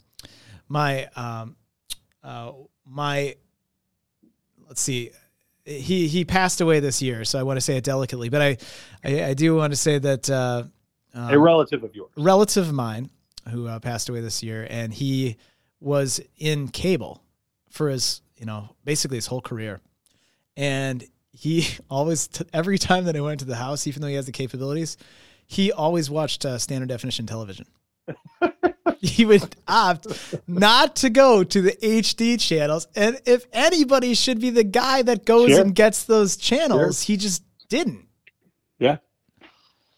my 0.67 1.07
um, 1.15 1.55
uh, 2.23 2.51
my 2.85 3.35
let's 4.67 4.81
see 4.81 5.09
he 5.65 6.07
he 6.07 6.25
passed 6.25 6.61
away 6.61 6.79
this 6.79 7.03
year 7.03 7.23
so 7.23 7.37
i 7.39 7.43
want 7.43 7.55
to 7.55 7.61
say 7.61 7.77
it 7.77 7.83
delicately 7.83 8.29
but 8.29 8.41
i 8.41 8.57
i, 9.05 9.25
I 9.25 9.33
do 9.35 9.55
want 9.55 9.71
to 9.71 9.77
say 9.77 9.99
that 9.99 10.27
uh, 10.27 10.63
um, 11.13 11.29
a 11.29 11.37
relative 11.37 11.83
of 11.83 11.95
yours. 11.95 12.09
relative 12.17 12.67
of 12.67 12.73
mine 12.73 13.11
who 13.49 13.67
uh, 13.67 13.79
passed 13.79 14.09
away 14.09 14.21
this 14.21 14.41
year, 14.43 14.67
and 14.69 14.93
he 14.93 15.37
was 15.79 16.19
in 16.37 16.67
cable 16.67 17.23
for 17.69 17.89
his, 17.89 18.21
you 18.37 18.45
know, 18.45 18.75
basically 18.85 19.17
his 19.17 19.27
whole 19.27 19.41
career. 19.41 19.79
And 20.57 21.03
he 21.31 21.67
always, 21.89 22.27
t- 22.27 22.45
every 22.53 22.77
time 22.77 23.05
that 23.05 23.15
I 23.15 23.21
went 23.21 23.39
to 23.39 23.45
the 23.45 23.55
house, 23.55 23.87
even 23.87 24.01
though 24.01 24.07
he 24.07 24.15
has 24.15 24.25
the 24.25 24.31
capabilities, 24.31 24.97
he 25.47 25.71
always 25.71 26.09
watched 26.09 26.45
uh, 26.45 26.57
standard 26.57 26.89
definition 26.89 27.25
television. 27.25 27.65
he 28.99 29.25
would 29.25 29.55
opt 29.67 30.07
not 30.47 30.95
to 30.97 31.09
go 31.09 31.43
to 31.43 31.61
the 31.61 31.71
HD 31.81 32.39
channels. 32.39 32.87
And 32.95 33.19
if 33.25 33.45
anybody 33.51 34.13
should 34.13 34.39
be 34.39 34.49
the 34.49 34.63
guy 34.63 35.01
that 35.03 35.25
goes 35.25 35.49
Sure. 35.51 35.61
and 35.61 35.73
gets 35.75 36.03
those 36.03 36.37
channels, 36.37 37.01
he 37.03 37.17
just 37.17 37.43
didn't. 37.69 38.05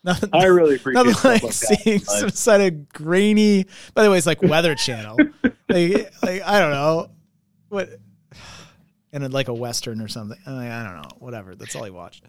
Nothing, 0.05 0.29
I 0.33 0.45
really 0.45 0.75
appreciate 0.75 1.05
Nothing 1.05 1.31
like, 1.31 1.43
like 1.43 1.53
seeing 1.53 1.99
Like, 1.99 2.07
some 2.07 2.29
sort 2.29 2.61
of 2.61 2.89
grainy. 2.89 3.65
By 3.93 4.03
the 4.03 4.11
way, 4.11 4.17
it's 4.17 4.27
like 4.27 4.41
Weather 4.41 4.75
Channel. 4.75 5.17
like, 5.69 6.11
like 6.21 6.41
I 6.41 6.59
don't 6.59 6.71
know 6.71 7.09
what, 7.69 7.89
and 9.13 9.31
like 9.33 9.47
a 9.47 9.53
western 9.53 10.01
or 10.01 10.07
something. 10.07 10.37
I, 10.45 10.81
I 10.81 10.83
don't 10.83 10.95
know. 10.95 11.09
Whatever. 11.19 11.55
That's 11.55 11.75
all 11.75 11.85
he 11.85 11.91
watched. 11.91 12.25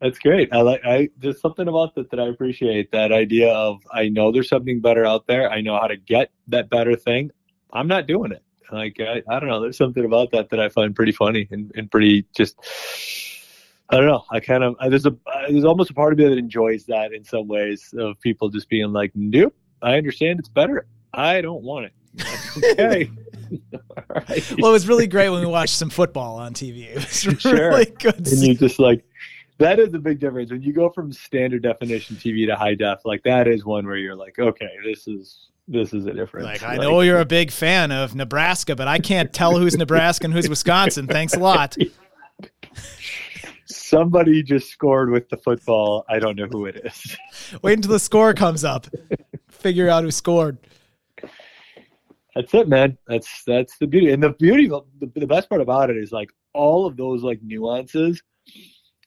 That's 0.00 0.18
great. 0.18 0.48
I 0.52 0.62
like. 0.62 0.80
I 0.84 1.10
there's 1.18 1.40
something 1.40 1.68
about 1.68 1.94
that 1.96 2.10
that 2.10 2.20
I 2.20 2.28
appreciate. 2.28 2.90
That 2.92 3.12
idea 3.12 3.52
of 3.52 3.82
I 3.92 4.08
know 4.08 4.32
there's 4.32 4.48
something 4.48 4.80
better 4.80 5.04
out 5.04 5.26
there. 5.26 5.50
I 5.50 5.60
know 5.60 5.78
how 5.78 5.86
to 5.86 5.96
get 5.96 6.30
that 6.48 6.70
better 6.70 6.96
thing. 6.96 7.30
I'm 7.72 7.88
not 7.88 8.06
doing 8.06 8.32
it. 8.32 8.42
Like 8.72 8.98
I, 9.00 9.22
I 9.28 9.38
don't 9.38 9.50
know. 9.50 9.60
There's 9.60 9.76
something 9.76 10.04
about 10.04 10.30
that 10.30 10.48
that 10.50 10.60
I 10.60 10.70
find 10.70 10.96
pretty 10.96 11.12
funny 11.12 11.46
and, 11.50 11.70
and 11.74 11.90
pretty 11.90 12.26
just. 12.34 12.56
I 13.90 13.96
don't 13.96 14.06
know. 14.06 14.24
I 14.30 14.40
kind 14.40 14.62
of 14.64 14.76
I- 14.80 14.88
there's 14.88 15.06
a 15.06 15.10
uh, 15.26 15.48
there's 15.48 15.64
almost 15.64 15.90
a 15.90 15.94
part 15.94 16.12
of 16.12 16.18
me 16.18 16.26
that 16.28 16.38
enjoys 16.38 16.84
that 16.86 17.12
in 17.12 17.24
some 17.24 17.48
ways 17.48 17.92
of 17.98 18.20
people 18.20 18.48
just 18.48 18.68
being 18.68 18.92
like, 18.92 19.10
nope. 19.14 19.54
I 19.82 19.96
understand 19.96 20.38
it's 20.38 20.48
better. 20.48 20.86
I 21.12 21.40
don't 21.40 21.62
want 21.62 21.86
it. 21.86 21.92
Okay. 22.72 23.10
Right. 24.08 24.54
Well, 24.58 24.70
it 24.70 24.72
was 24.72 24.86
really 24.88 25.06
great 25.08 25.28
when 25.30 25.40
we 25.40 25.46
watched 25.46 25.74
some 25.74 25.90
football 25.90 26.36
on 26.36 26.54
TV. 26.54 26.84
It 26.88 26.94
was 26.96 27.40
Sure. 27.40 27.70
really 27.70 27.86
good. 27.86 28.14
and 28.16 28.26
you 28.42 28.54
just 28.54 28.78
like 28.78 29.04
that 29.58 29.78
is 29.80 29.92
a 29.94 29.98
big 29.98 30.20
difference 30.20 30.50
when 30.52 30.62
you 30.62 30.72
go 30.72 30.88
from 30.90 31.12
standard 31.12 31.62
definition 31.62 32.16
TV 32.16 32.46
to 32.46 32.54
high 32.56 32.74
def. 32.74 33.00
Like 33.04 33.22
that 33.24 33.48
is 33.48 33.64
one 33.64 33.86
where 33.86 33.96
you're 33.96 34.14
like, 34.16 34.38
okay, 34.38 34.68
this 34.84 35.06
is 35.08 35.48
this 35.68 35.92
is 35.92 36.06
a 36.06 36.12
difference. 36.12 36.44
Like 36.46 36.62
I 36.62 36.76
know 36.76 37.00
you're 37.00 37.20
a 37.20 37.24
big 37.24 37.50
fan 37.50 37.90
of 37.92 38.14
Nebraska, 38.14 38.74
but 38.76 38.86
I 38.88 38.98
can't 38.98 39.32
tell 39.32 39.56
who's 39.58 39.76
Nebraska 39.76 40.24
and 40.26 40.34
who's 40.34 40.48
Wisconsin. 40.48 41.06
Thanks 41.08 41.34
a 41.34 41.40
lot. 41.40 41.76
somebody 43.90 44.42
just 44.42 44.70
scored 44.70 45.10
with 45.10 45.28
the 45.28 45.36
football. 45.36 46.04
I 46.08 46.18
don't 46.18 46.36
know 46.36 46.46
who 46.46 46.66
it 46.66 46.80
is. 46.84 47.16
Wait 47.62 47.74
until 47.74 47.92
the 47.92 47.98
score 47.98 48.32
comes 48.32 48.64
up. 48.64 48.86
Figure 49.48 49.88
out 49.88 50.04
who 50.04 50.10
scored. 50.10 50.58
That's 52.34 52.54
it, 52.54 52.68
man. 52.68 52.96
That's 53.08 53.42
that's 53.44 53.76
the 53.78 53.86
beauty, 53.86 54.12
and 54.12 54.22
the 54.22 54.30
beauty, 54.30 54.68
the, 54.68 54.82
the 55.16 55.26
best 55.26 55.48
part 55.48 55.60
about 55.60 55.90
it 55.90 55.96
is 55.96 56.12
like 56.12 56.30
all 56.54 56.86
of 56.86 56.96
those 56.96 57.22
like 57.22 57.40
nuances. 57.42 58.22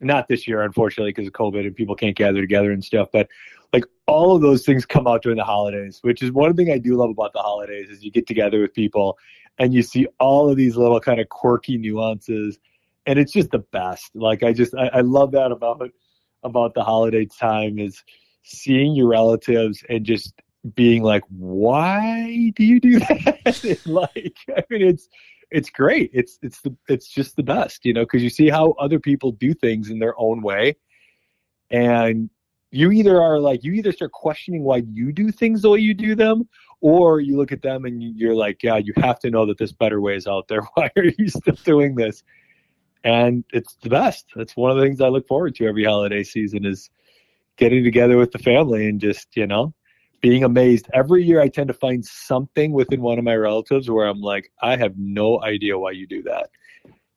Not 0.02 0.28
this 0.28 0.46
year, 0.48 0.62
unfortunately, 0.64 1.12
because 1.12 1.28
of 1.28 1.34
COVID 1.34 1.66
and 1.66 1.76
people 1.76 1.96
can't 1.96 2.16
gather 2.16 2.42
together 2.42 2.72
and 2.72 2.84
stuff. 2.84 3.08
But 3.14 3.30
like 3.72 3.86
all 4.06 4.36
of 4.36 4.42
those 4.42 4.66
things 4.66 4.86
come 4.86 5.08
out 5.08 5.24
during 5.24 5.38
the 5.38 5.46
holidays, 5.46 6.00
which 6.02 6.22
is 6.22 6.32
one 6.32 6.56
thing 6.56 6.72
I 6.72 6.78
do 6.78 6.96
love 6.96 7.10
about 7.10 7.32
the 7.32 7.40
holidays 7.40 7.90
is 7.90 8.04
you 8.04 8.12
get 8.12 8.28
together 8.28 8.60
with 8.62 8.74
people 8.74 9.18
and 9.58 9.74
you 9.74 9.82
see 9.82 10.08
all 10.20 10.50
of 10.50 10.58
these 10.58 10.76
little 10.76 11.00
kind 11.00 11.22
of 11.22 11.30
quirky 11.30 11.78
nuances, 11.78 12.60
and 13.06 13.20
it's 13.20 13.32
just 13.34 13.52
the 13.52 13.60
best. 13.60 14.12
Like 14.14 14.44
I 14.44 14.54
just 14.54 14.74
I, 14.76 14.88
I 14.88 15.02
love 15.02 15.32
that 15.32 15.52
about 15.52 15.90
about 16.44 16.74
the 16.74 16.84
holiday 16.84 17.26
time 17.26 17.80
is 17.80 18.04
seeing 18.44 18.96
your 18.96 19.08
relatives 19.08 19.84
and 19.90 20.06
just 20.06 20.34
being 20.76 21.04
like, 21.04 21.24
why 21.30 22.52
do 22.56 22.64
you 22.64 22.80
do 22.80 23.00
that? 23.00 23.80
like, 23.86 24.36
I 24.56 24.64
mean, 24.70 24.82
it's 24.82 25.08
it's 25.52 25.70
great. 25.70 26.12
It's 26.14 26.40
it's 26.42 26.62
the 26.62 26.76
it's 26.88 27.08
just 27.08 27.36
the 27.36 27.44
best, 27.44 27.86
you 27.86 27.94
know, 27.94 28.04
because 28.04 28.24
you 28.24 28.30
see 28.30 28.50
how 28.50 28.72
other 28.80 29.00
people 29.00 29.32
do 29.32 29.54
things 29.54 29.90
in 29.90 30.00
their 30.00 30.20
own 30.20 30.42
way, 30.42 30.76
and 31.70 32.30
you 32.72 32.92
either 32.92 33.22
are 33.22 33.40
like 33.40 33.64
you 33.64 33.74
either 33.74 33.92
start 33.92 34.12
questioning 34.12 34.64
why 34.64 34.84
you 34.94 35.12
do 35.12 35.32
things 35.32 35.62
the 35.62 35.70
way 35.70 35.80
you 35.80 35.94
do 35.94 36.16
them, 36.16 36.48
or 36.82 37.22
you 37.22 37.38
look 37.38 37.52
at 37.52 37.62
them 37.62 37.86
and 37.86 38.02
you're 38.02 38.36
like, 38.36 38.64
yeah, 38.64 38.78
you 38.78 38.94
have 38.98 39.20
to 39.20 39.30
know 39.30 39.46
that 39.46 39.58
this 39.58 39.72
better 39.72 40.02
way 40.02 40.16
is 40.16 40.28
out 40.28 40.48
there. 40.50 40.62
Why 40.74 40.92
are 40.98 41.06
you 41.18 41.30
still 41.30 41.56
doing 41.64 41.96
this? 41.96 42.24
And 43.04 43.44
it's 43.52 43.76
the 43.82 43.90
best. 43.90 44.26
That's 44.36 44.56
one 44.56 44.72
of 44.72 44.78
the 44.78 44.84
things 44.84 45.02
I 45.02 45.10
look 45.10 45.28
forward 45.28 45.56
to 45.56 45.68
every 45.68 45.84
holiday 45.84 46.24
season 46.24 46.66
is 46.66 46.90
getting 47.58 47.84
together 47.84 48.18
with 48.18 48.32
the 48.32 48.40
family 48.40 48.88
and 48.88 49.00
just 49.00 49.28
you 49.36 49.46
know 49.48 49.74
being 50.22 50.44
amazed. 50.44 50.88
Every 50.94 51.24
year 51.24 51.42
I 51.42 51.50
tend 51.50 51.68
to 51.68 51.74
find 51.74 52.04
something 52.04 52.72
within 52.72 53.02
one 53.02 53.20
of 53.20 53.26
my 53.26 53.36
relatives 53.36 53.90
where 53.90 54.08
I'm 54.08 54.22
like, 54.22 54.52
I 54.62 54.78
have 54.78 54.94
no 54.98 55.44
idea 55.44 55.78
why 55.78 55.92
you 55.92 56.08
do 56.08 56.24
that. 56.24 56.50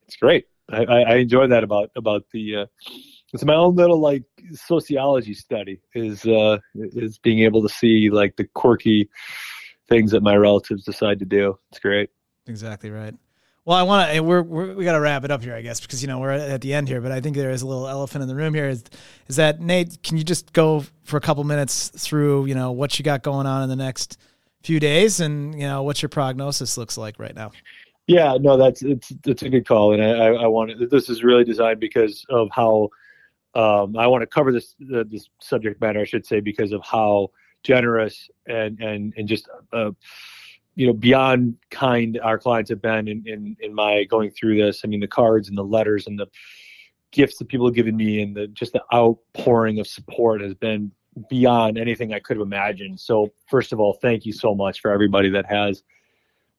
It's 0.06 0.16
great. 0.16 0.46
I, 0.68 0.84
I 0.84 1.14
enjoy 1.16 1.46
that 1.46 1.62
about 1.62 1.90
about 1.96 2.24
the. 2.32 2.56
Uh, 2.56 2.66
it's 3.32 3.44
my 3.44 3.54
own 3.54 3.76
little 3.76 4.00
like 4.00 4.24
sociology 4.52 5.34
study 5.34 5.80
is 5.94 6.24
uh, 6.24 6.58
is 6.74 7.18
being 7.18 7.40
able 7.40 7.62
to 7.62 7.68
see 7.68 8.10
like 8.10 8.36
the 8.36 8.44
quirky 8.54 9.08
things 9.88 10.10
that 10.10 10.22
my 10.22 10.34
relatives 10.34 10.84
decide 10.84 11.20
to 11.20 11.24
do. 11.24 11.58
It's 11.70 11.78
great. 11.78 12.10
Exactly 12.46 12.90
right. 12.90 13.14
Well, 13.66 13.76
I 13.76 13.82
want 13.82 14.12
to. 14.12 14.20
We're, 14.20 14.42
we're 14.42 14.74
we 14.74 14.84
got 14.84 14.92
to 14.92 15.00
wrap 15.00 15.24
it 15.24 15.32
up 15.32 15.42
here, 15.42 15.56
I 15.56 15.60
guess, 15.60 15.80
because 15.80 16.00
you 16.00 16.06
know 16.06 16.20
we're 16.20 16.30
at 16.30 16.60
the 16.60 16.72
end 16.72 16.86
here. 16.86 17.00
But 17.00 17.10
I 17.10 17.20
think 17.20 17.34
there 17.34 17.50
is 17.50 17.62
a 17.62 17.66
little 17.66 17.88
elephant 17.88 18.22
in 18.22 18.28
the 18.28 18.36
room 18.36 18.54
here. 18.54 18.68
Is 18.68 18.84
is 19.26 19.36
that 19.36 19.60
Nate? 19.60 20.00
Can 20.04 20.16
you 20.16 20.22
just 20.22 20.52
go 20.52 20.84
for 21.02 21.16
a 21.16 21.20
couple 21.20 21.42
minutes 21.42 21.88
through 21.88 22.46
you 22.46 22.54
know 22.54 22.70
what 22.70 22.96
you 22.96 23.04
got 23.04 23.24
going 23.24 23.44
on 23.44 23.64
in 23.64 23.68
the 23.68 23.74
next 23.74 24.18
few 24.62 24.78
days, 24.78 25.18
and 25.18 25.52
you 25.52 25.66
know 25.66 25.82
what 25.82 26.00
your 26.00 26.08
prognosis 26.08 26.78
looks 26.78 26.96
like 26.96 27.18
right 27.18 27.34
now? 27.34 27.50
Yeah, 28.06 28.36
no, 28.40 28.56
that's 28.56 28.82
it's 28.82 29.12
it's 29.26 29.42
a 29.42 29.48
good 29.48 29.66
call, 29.66 29.92
and 29.92 30.02
I 30.02 30.10
I, 30.10 30.32
I 30.44 30.46
want 30.46 30.88
this 30.88 31.10
is 31.10 31.24
really 31.24 31.42
designed 31.42 31.80
because 31.80 32.24
of 32.30 32.48
how 32.52 32.90
um, 33.56 33.96
I 33.96 34.06
want 34.06 34.22
to 34.22 34.28
cover 34.28 34.52
this 34.52 34.76
uh, 34.94 35.02
this 35.08 35.28
subject 35.40 35.80
matter, 35.80 35.98
I 35.98 36.04
should 36.04 36.24
say, 36.24 36.38
because 36.38 36.70
of 36.70 36.82
how 36.84 37.30
generous 37.64 38.30
and 38.46 38.78
and 38.80 39.12
and 39.16 39.26
just 39.26 39.48
uh, 39.72 39.90
you 40.76 40.86
know 40.86 40.92
beyond 40.92 41.56
kind 41.70 42.20
our 42.22 42.38
clients 42.38 42.70
have 42.70 42.82
been 42.82 43.08
in, 43.08 43.22
in 43.26 43.56
in 43.60 43.74
my 43.74 44.04
going 44.04 44.30
through 44.30 44.56
this. 44.62 44.82
I 44.84 44.88
mean 44.88 45.00
the 45.00 45.08
cards 45.08 45.48
and 45.48 45.58
the 45.58 45.64
letters 45.64 46.06
and 46.06 46.18
the 46.18 46.26
gifts 47.10 47.38
that 47.38 47.48
people 47.48 47.66
have 47.66 47.74
given 47.74 47.96
me 47.96 48.22
and 48.22 48.36
the 48.36 48.46
just 48.48 48.74
the 48.74 48.82
outpouring 48.94 49.80
of 49.80 49.86
support 49.86 50.42
has 50.42 50.54
been 50.54 50.92
beyond 51.30 51.78
anything 51.78 52.12
i 52.12 52.18
could 52.20 52.36
have 52.36 52.46
imagined. 52.46 53.00
So 53.00 53.32
first 53.48 53.72
of 53.72 53.80
all 53.80 53.94
thank 53.94 54.26
you 54.26 54.32
so 54.32 54.54
much 54.54 54.80
for 54.80 54.90
everybody 54.92 55.30
that 55.30 55.46
has 55.46 55.82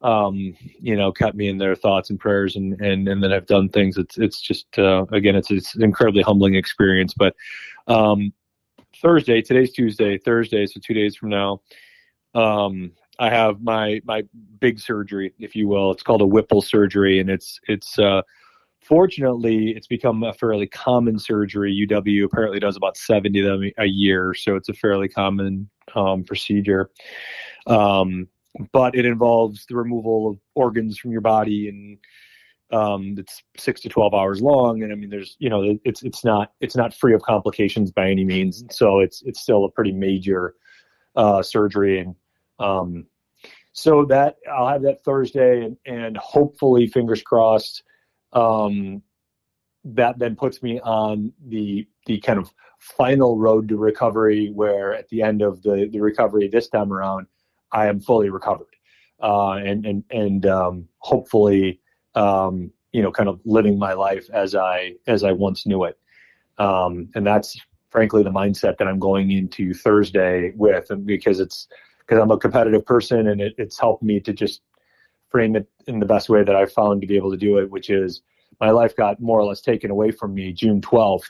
um 0.01 0.55
you 0.79 0.95
know 0.95 1.11
kept 1.11 1.35
me 1.35 1.47
in 1.47 1.57
their 1.57 1.75
thoughts 1.75 2.09
and 2.09 2.19
prayers 2.19 2.55
and 2.55 2.79
and 2.81 3.07
and 3.07 3.23
then 3.23 3.31
have 3.31 3.45
done 3.45 3.69
things. 3.69 3.97
It's 3.97 4.17
it's 4.17 4.41
just 4.41 4.79
uh, 4.79 5.05
again 5.11 5.35
it's 5.35 5.51
it's 5.51 5.75
an 5.75 5.83
incredibly 5.83 6.23
humbling 6.23 6.55
experience. 6.55 7.13
But 7.13 7.35
um 7.87 8.33
thursday 9.01 9.41
today's 9.41 9.71
tuesday 9.71 10.17
thursday 10.17 10.65
so 10.65 10.79
two 10.83 10.93
days 10.93 11.15
from 11.15 11.29
now 11.29 11.61
um 12.33 12.91
I 13.19 13.29
have 13.29 13.61
my 13.61 14.01
my 14.05 14.23
big 14.59 14.79
surgery, 14.79 15.33
if 15.39 15.55
you 15.55 15.67
will. 15.67 15.91
It's 15.91 16.03
called 16.03 16.21
a 16.21 16.27
Whipple 16.27 16.61
surgery, 16.61 17.19
and 17.19 17.29
it's 17.29 17.59
it's 17.67 17.97
uh, 17.97 18.21
fortunately 18.81 19.71
it's 19.71 19.87
become 19.87 20.23
a 20.23 20.33
fairly 20.33 20.67
common 20.67 21.17
surgery. 21.17 21.87
UW 21.89 22.25
apparently 22.25 22.59
does 22.59 22.77
about 22.77 22.95
seventy 22.97 23.39
of 23.39 23.45
them 23.45 23.71
a 23.77 23.85
year, 23.85 24.33
so 24.33 24.55
it's 24.55 24.69
a 24.69 24.73
fairly 24.73 25.07
common 25.07 25.69
um, 25.95 26.23
procedure. 26.23 26.89
Um, 27.65 28.27
but 28.71 28.95
it 28.95 29.05
involves 29.05 29.65
the 29.67 29.75
removal 29.75 30.29
of 30.29 30.37
organs 30.55 30.97
from 30.97 31.11
your 31.11 31.21
body, 31.21 31.69
and 31.69 31.97
um, 32.71 33.15
it's 33.17 33.41
six 33.57 33.81
to 33.81 33.89
twelve 33.89 34.13
hours 34.13 34.41
long. 34.41 34.83
And 34.83 34.91
I 34.91 34.95
mean, 34.95 35.09
there's 35.09 35.35
you 35.39 35.49
know, 35.49 35.77
it's 35.83 36.03
it's 36.03 36.23
not 36.23 36.51
it's 36.61 36.75
not 36.75 36.93
free 36.93 37.15
of 37.15 37.23
complications 37.23 37.91
by 37.91 38.11
any 38.11 38.25
means. 38.25 38.63
So 38.69 38.99
it's 38.99 39.23
it's 39.25 39.41
still 39.41 39.65
a 39.65 39.71
pretty 39.71 39.91
major 39.91 40.53
uh, 41.15 41.41
surgery 41.41 41.99
and 41.99 42.15
um, 42.59 43.05
so 43.73 44.05
that 44.05 44.37
I'll 44.51 44.67
have 44.67 44.81
that 44.83 45.03
Thursday, 45.03 45.63
and, 45.63 45.77
and 45.85 46.17
hopefully, 46.17 46.87
fingers 46.87 47.21
crossed, 47.21 47.83
um, 48.33 49.03
that 49.83 50.17
then 50.19 50.35
puts 50.35 50.63
me 50.63 50.79
on 50.81 51.31
the 51.47 51.87
the 52.07 52.19
kind 52.19 52.39
of 52.39 52.51
final 52.79 53.37
road 53.37 53.69
to 53.69 53.77
recovery, 53.77 54.51
where 54.53 54.93
at 54.93 55.09
the 55.09 55.21
end 55.21 55.41
of 55.41 55.61
the 55.61 55.87
the 55.91 55.99
recovery 55.99 56.47
this 56.47 56.69
time 56.69 56.91
around, 56.91 57.27
I 57.71 57.87
am 57.87 57.99
fully 57.99 58.29
recovered, 58.29 58.75
uh, 59.21 59.51
and 59.53 59.85
and 59.85 60.03
and 60.09 60.45
um, 60.47 60.87
hopefully, 60.97 61.79
um, 62.15 62.71
you 62.91 63.01
know, 63.03 63.11
kind 63.11 63.29
of 63.29 63.39
living 63.45 63.77
my 63.77 63.93
life 63.93 64.27
as 64.33 64.55
I 64.55 64.95
as 65.05 65.23
I 65.23 65.33
once 65.33 65.67
knew 65.67 65.83
it, 65.83 65.99
um, 66.57 67.09
and 67.13 67.27
that's 67.27 67.59
frankly 67.91 68.23
the 68.23 68.31
mindset 68.31 68.77
that 68.77 68.87
I'm 68.87 68.99
going 68.99 69.31
into 69.31 69.73
Thursday 69.73 70.51
with, 70.55 70.91
because 71.05 71.39
it's 71.39 71.67
because 72.07 72.21
I'm 72.21 72.31
a 72.31 72.37
competitive 72.37 72.85
person 72.85 73.27
and 73.27 73.41
it, 73.41 73.53
it's 73.57 73.79
helped 73.79 74.01
me 74.01 74.19
to 74.21 74.33
just 74.33 74.61
frame 75.29 75.55
it 75.55 75.67
in 75.87 75.99
the 75.99 76.05
best 76.05 76.29
way 76.29 76.43
that 76.43 76.55
I've 76.55 76.71
found 76.71 77.01
to 77.01 77.07
be 77.07 77.17
able 77.17 77.31
to 77.31 77.37
do 77.37 77.57
it, 77.57 77.69
which 77.69 77.89
is 77.89 78.21
my 78.61 78.69
life 78.69 78.95
got 78.95 79.19
more 79.19 79.39
or 79.39 79.45
less 79.45 79.61
taken 79.61 79.91
away 79.91 80.11
from 80.11 80.33
me 80.33 80.53
June 80.53 80.81
12th 80.81 81.29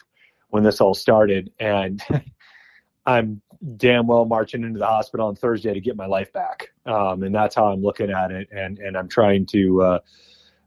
when 0.49 0.63
this 0.63 0.79
all 0.79 0.93
started. 0.93 1.51
And 1.59 2.01
I'm 3.05 3.41
damn 3.77 4.05
well 4.05 4.25
marching 4.25 4.63
into 4.63 4.79
the 4.79 4.85
hospital 4.85 5.27
on 5.27 5.35
Thursday 5.35 5.73
to 5.73 5.81
get 5.81 5.95
my 5.95 6.05
life 6.05 6.31
back. 6.31 6.69
Um, 6.85 7.23
and 7.23 7.33
that's 7.33 7.55
how 7.55 7.71
I'm 7.71 7.81
looking 7.81 8.11
at 8.11 8.31
it. 8.31 8.47
And, 8.51 8.77
and 8.77 8.95
I'm 8.95 9.09
trying 9.09 9.47
to, 9.47 9.81
uh, 9.81 9.99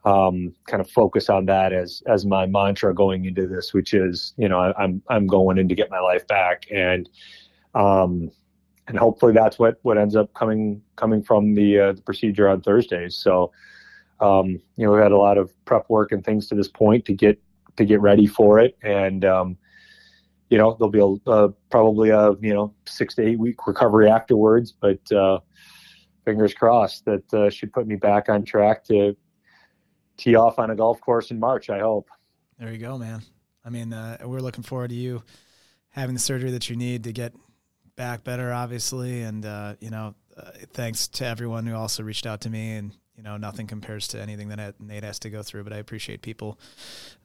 um, 0.03 0.55
kind 0.67 0.81
of 0.81 0.91
focus 0.91 1.29
on 1.29 1.45
that 1.47 1.73
as, 1.73 2.03
as 2.07 2.25
my 2.25 2.47
mantra 2.47 2.95
going 2.95 3.27
into 3.27 3.47
this, 3.47 3.73
which 3.73 3.95
is, 3.95 4.35
you 4.39 4.49
know, 4.49 4.59
I, 4.59 4.83
I'm, 4.83 5.03
I'm 5.09 5.27
going 5.27 5.59
in 5.59 5.69
to 5.69 5.75
get 5.75 5.91
my 5.91 6.01
life 6.01 6.27
back. 6.27 6.67
And, 6.71 7.09
um, 7.75 8.31
and 8.91 8.99
hopefully 8.99 9.33
that's 9.33 9.59
what 9.59 9.79
what 9.83 9.97
ends 9.97 10.17
up 10.17 10.35
coming 10.35 10.83
coming 10.97 11.23
from 11.23 11.55
the 11.55 11.79
uh, 11.79 11.93
the 11.93 12.03
procedure 12.03 12.49
on 12.49 12.61
Thursdays. 12.61 13.17
So, 13.17 13.53
um, 14.19 14.61
you 14.77 14.85
know, 14.85 14.93
we've 14.93 15.03
had 15.03 15.13
a 15.13 15.17
lot 15.17 15.39
of 15.39 15.53
prep 15.65 15.89
work 15.89 16.11
and 16.11 16.25
things 16.25 16.49
to 16.49 16.57
this 16.57 16.69
point 16.69 17.05
to 17.05 17.15
get 17.15 17.41
to 17.77 17.85
get 17.85 18.01
ready 18.01 18.27
for 18.27 18.59
it, 18.59 18.77
and 18.83 19.25
um, 19.25 19.57
you 20.51 20.59
know, 20.59 20.77
there'll 20.77 20.91
be 20.91 20.99
a 20.99 21.31
uh, 21.31 21.49
probably 21.71 22.11
a 22.11 22.33
you 22.41 22.53
know 22.53 22.75
six 22.85 23.15
to 23.15 23.23
eight 23.23 23.39
week 23.39 23.65
recovery 23.67 24.11
afterwards, 24.11 24.73
but 24.73 25.13
uh, 25.13 25.39
fingers 26.25 26.53
crossed 26.53 27.05
that 27.05 27.33
uh, 27.33 27.49
should 27.49 27.73
put 27.73 27.87
me 27.87 27.95
back 27.95 28.29
on 28.29 28.45
track 28.45 28.85
to 28.85 29.17
tee 30.17 30.35
off 30.35 30.59
on 30.59 30.71
a 30.71 30.75
golf 30.75 31.01
course 31.01 31.31
in 31.31 31.39
March. 31.39 31.71
I 31.71 31.79
hope. 31.79 32.09
There 32.59 32.73
you 32.73 32.79
go, 32.79 32.99
man. 32.99 33.23
I 33.65 33.71
mean, 33.71 33.93
uh, 33.93 34.19
we're 34.25 34.41
looking 34.41 34.65
forward 34.65 34.91
to 34.91 34.97
you 34.97 35.23
having 35.91 36.15
the 36.15 36.21
surgery 36.21 36.51
that 36.51 36.69
you 36.69 36.77
need 36.77 37.05
to 37.05 37.13
get 37.13 37.33
back 37.97 38.25
better, 38.25 38.53
obviously. 38.53 39.23
And, 39.23 39.45
uh, 39.45 39.75
you 39.81 39.91
know, 39.91 40.15
uh, 40.37 40.51
thanks 40.73 41.09
to 41.09 41.27
everyone 41.27 41.67
who 41.67 41.75
also 41.75 42.03
reached 42.03 42.27
out 42.27 42.43
to 42.43 42.51
me. 42.51 42.77
And, 42.77 42.97
you 43.17 43.23
know, 43.23 43.37
nothing 43.37 43.67
compares 43.67 44.09
to 44.09 44.21
anything 44.21 44.49
that 44.49 44.81
Nate 44.81 45.05
has 45.05 45.19
to 45.21 45.31
go 45.31 45.43
through, 45.43 45.65
but 45.65 45.73
I 45.73 45.77
appreciate 45.77 46.23
people 46.23 46.59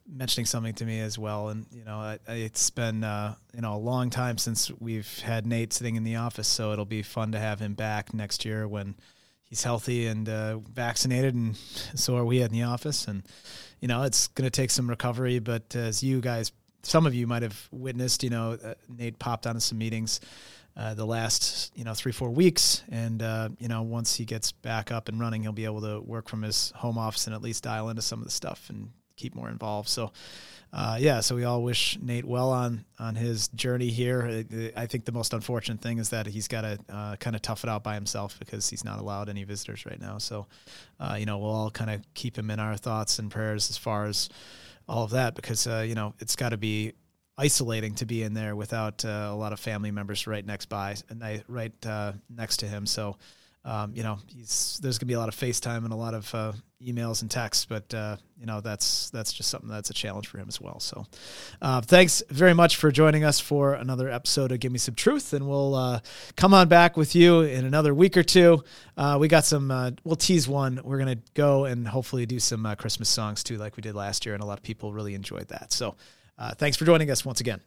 mentioning 0.07 0.45
something 0.45 0.73
to 0.75 0.85
me 0.85 0.99
as 0.99 1.17
well. 1.17 1.49
And, 1.49 1.65
you 1.71 1.83
know, 1.83 2.17
it's 2.27 2.69
been, 2.69 3.03
uh, 3.03 3.35
you 3.53 3.61
know, 3.61 3.73
a 3.73 3.77
long 3.77 4.09
time 4.09 4.37
since 4.37 4.71
we've 4.79 5.19
had 5.19 5.47
Nate 5.47 5.73
sitting 5.73 5.95
in 5.95 6.03
the 6.03 6.17
office. 6.17 6.47
So 6.47 6.73
it'll 6.73 6.85
be 6.85 7.01
fun 7.01 7.31
to 7.31 7.39
have 7.39 7.59
him 7.59 7.73
back 7.73 8.13
next 8.13 8.45
year 8.45 8.67
when 8.67 8.95
he's 9.45 9.63
healthy 9.63 10.07
and 10.07 10.27
uh, 10.27 10.57
vaccinated. 10.57 11.33
And 11.33 11.55
so 11.95 12.17
are 12.17 12.25
we 12.25 12.41
in 12.41 12.51
the 12.51 12.63
office. 12.63 13.07
And, 13.07 13.23
you 13.79 13.87
know, 13.87 14.03
it's 14.03 14.27
going 14.27 14.45
to 14.45 14.51
take 14.51 14.71
some 14.71 14.89
recovery, 14.89 15.39
but 15.39 15.75
as 15.75 16.03
you 16.03 16.21
guys 16.21 16.51
some 16.85 17.05
of 17.05 17.13
you 17.13 17.27
might 17.27 17.41
have 17.41 17.67
witnessed, 17.71 18.23
you 18.23 18.29
know, 18.29 18.57
uh, 18.63 18.75
Nate 18.87 19.17
popped 19.19 19.47
onto 19.47 19.59
some 19.59 19.77
meetings 19.77 20.19
uh, 20.77 20.93
the 20.93 21.05
last 21.05 21.71
you 21.75 21.83
know 21.83 21.93
three 21.93 22.11
four 22.11 22.29
weeks, 22.29 22.83
and 22.89 23.21
uh, 23.21 23.49
you 23.59 23.67
know 23.67 23.81
once 23.81 24.15
he 24.15 24.25
gets 24.25 24.51
back 24.51 24.91
up 24.91 25.07
and 25.07 25.19
running, 25.19 25.43
he'll 25.43 25.53
be 25.53 25.65
able 25.65 25.81
to 25.81 26.01
work 26.01 26.27
from 26.27 26.41
his 26.41 26.71
home 26.75 26.97
office 26.97 27.27
and 27.27 27.35
at 27.35 27.41
least 27.41 27.63
dial 27.63 27.89
into 27.89 28.01
some 28.01 28.19
of 28.19 28.25
the 28.25 28.31
stuff 28.31 28.69
and 28.69 28.89
keep 29.15 29.35
more 29.35 29.49
involved. 29.49 29.89
So. 29.89 30.11
Uh, 30.73 30.97
yeah, 30.99 31.21
so 31.21 31.35
we 31.35 31.45
all 31.45 31.63
wish 31.63 31.97
Nate 32.01 32.25
well 32.25 32.49
on 32.49 32.83
on 32.99 33.15
his 33.15 33.47
journey 33.49 33.87
here. 33.87 34.43
I 34.75 34.87
think 34.87 35.05
the 35.05 35.13
most 35.13 35.33
unfortunate 35.33 35.79
thing 35.79 35.99
is 35.99 36.09
that 36.09 36.27
he's 36.27 36.49
got 36.49 36.61
to 36.61 36.79
uh, 36.89 37.15
kind 37.15 37.33
of 37.33 37.41
tough 37.41 37.63
it 37.63 37.69
out 37.69 37.81
by 37.81 37.93
himself 37.93 38.37
because 38.39 38.69
he's 38.69 38.83
not 38.83 38.99
allowed 38.99 39.29
any 39.29 39.45
visitors 39.45 39.85
right 39.85 40.01
now. 40.01 40.17
So, 40.17 40.47
uh, 40.99 41.15
you 41.17 41.25
know, 41.25 41.37
we'll 41.37 41.51
all 41.51 41.71
kind 41.71 41.91
of 41.91 42.01
keep 42.13 42.37
him 42.37 42.51
in 42.51 42.59
our 42.59 42.75
thoughts 42.75 43.19
and 43.19 43.31
prayers 43.31 43.69
as 43.69 43.77
far 43.77 44.05
as 44.05 44.27
all 44.87 45.03
of 45.03 45.11
that 45.11 45.35
because 45.35 45.67
uh, 45.67 45.83
you 45.87 45.95
know 45.95 46.13
it's 46.19 46.35
got 46.35 46.49
to 46.49 46.57
be 46.57 46.93
isolating 47.37 47.95
to 47.95 48.05
be 48.05 48.23
in 48.23 48.33
there 48.33 48.55
without 48.55 49.03
uh, 49.03 49.29
a 49.31 49.35
lot 49.35 49.53
of 49.53 49.59
family 49.59 49.91
members 49.91 50.25
right 50.27 50.45
next 50.45 50.67
by 50.67 50.95
and 51.09 51.43
right 51.47 51.73
uh, 51.85 52.13
next 52.29 52.57
to 52.57 52.67
him. 52.67 52.85
So, 52.85 53.17
um, 53.65 53.91
you 53.93 54.03
know, 54.03 54.19
there's 54.35 54.79
going 54.79 54.99
to 54.99 55.05
be 55.05 55.13
a 55.13 55.19
lot 55.19 55.27
of 55.29 55.35
FaceTime 55.35 55.83
and 55.83 55.91
a 55.91 55.97
lot 55.97 56.13
of 56.13 56.33
uh, 56.33 56.53
emails 56.85 57.21
and 57.21 57.31
texts, 57.31 57.65
but 57.65 57.93
uh, 57.93 58.17
you 58.39 58.45
know 58.45 58.61
that's 58.61 59.09
that's 59.09 59.33
just 59.33 59.49
something 59.49 59.69
that's 59.69 59.89
a 59.89 59.93
challenge 59.93 60.27
for 60.27 60.37
him 60.37 60.47
as 60.47 60.61
well. 60.61 60.79
So, 60.79 61.05
uh, 61.61 61.81
thanks 61.81 62.23
very 62.29 62.53
much 62.53 62.77
for 62.77 62.91
joining 62.91 63.23
us 63.23 63.39
for 63.39 63.73
another 63.73 64.09
episode 64.09 64.51
of 64.51 64.59
Give 64.59 64.71
Me 64.71 64.77
Some 64.77 64.95
Truth, 64.95 65.33
and 65.33 65.47
we'll 65.47 65.75
uh, 65.75 65.99
come 66.35 66.53
on 66.53 66.67
back 66.67 66.97
with 66.97 67.15
you 67.15 67.41
in 67.41 67.65
another 67.65 67.93
week 67.93 68.17
or 68.17 68.23
two. 68.23 68.63
Uh, 68.97 69.17
we 69.19 69.27
got 69.27 69.45
some. 69.45 69.71
Uh, 69.71 69.91
we'll 70.03 70.15
tease 70.15 70.47
one. 70.47 70.79
We're 70.83 70.99
gonna 70.99 71.19
go 71.33 71.65
and 71.65 71.87
hopefully 71.87 72.25
do 72.25 72.39
some 72.39 72.65
uh, 72.65 72.75
Christmas 72.75 73.09
songs 73.09 73.43
too, 73.43 73.57
like 73.57 73.77
we 73.77 73.81
did 73.81 73.95
last 73.95 74.25
year, 74.25 74.33
and 74.35 74.43
a 74.43 74.45
lot 74.45 74.57
of 74.57 74.63
people 74.63 74.93
really 74.93 75.15
enjoyed 75.15 75.47
that. 75.49 75.73
So, 75.73 75.95
thanks 76.55 76.77
for 76.77 76.85
joining 76.85 77.11
us 77.11 77.25
once 77.25 77.41
again. 77.41 77.61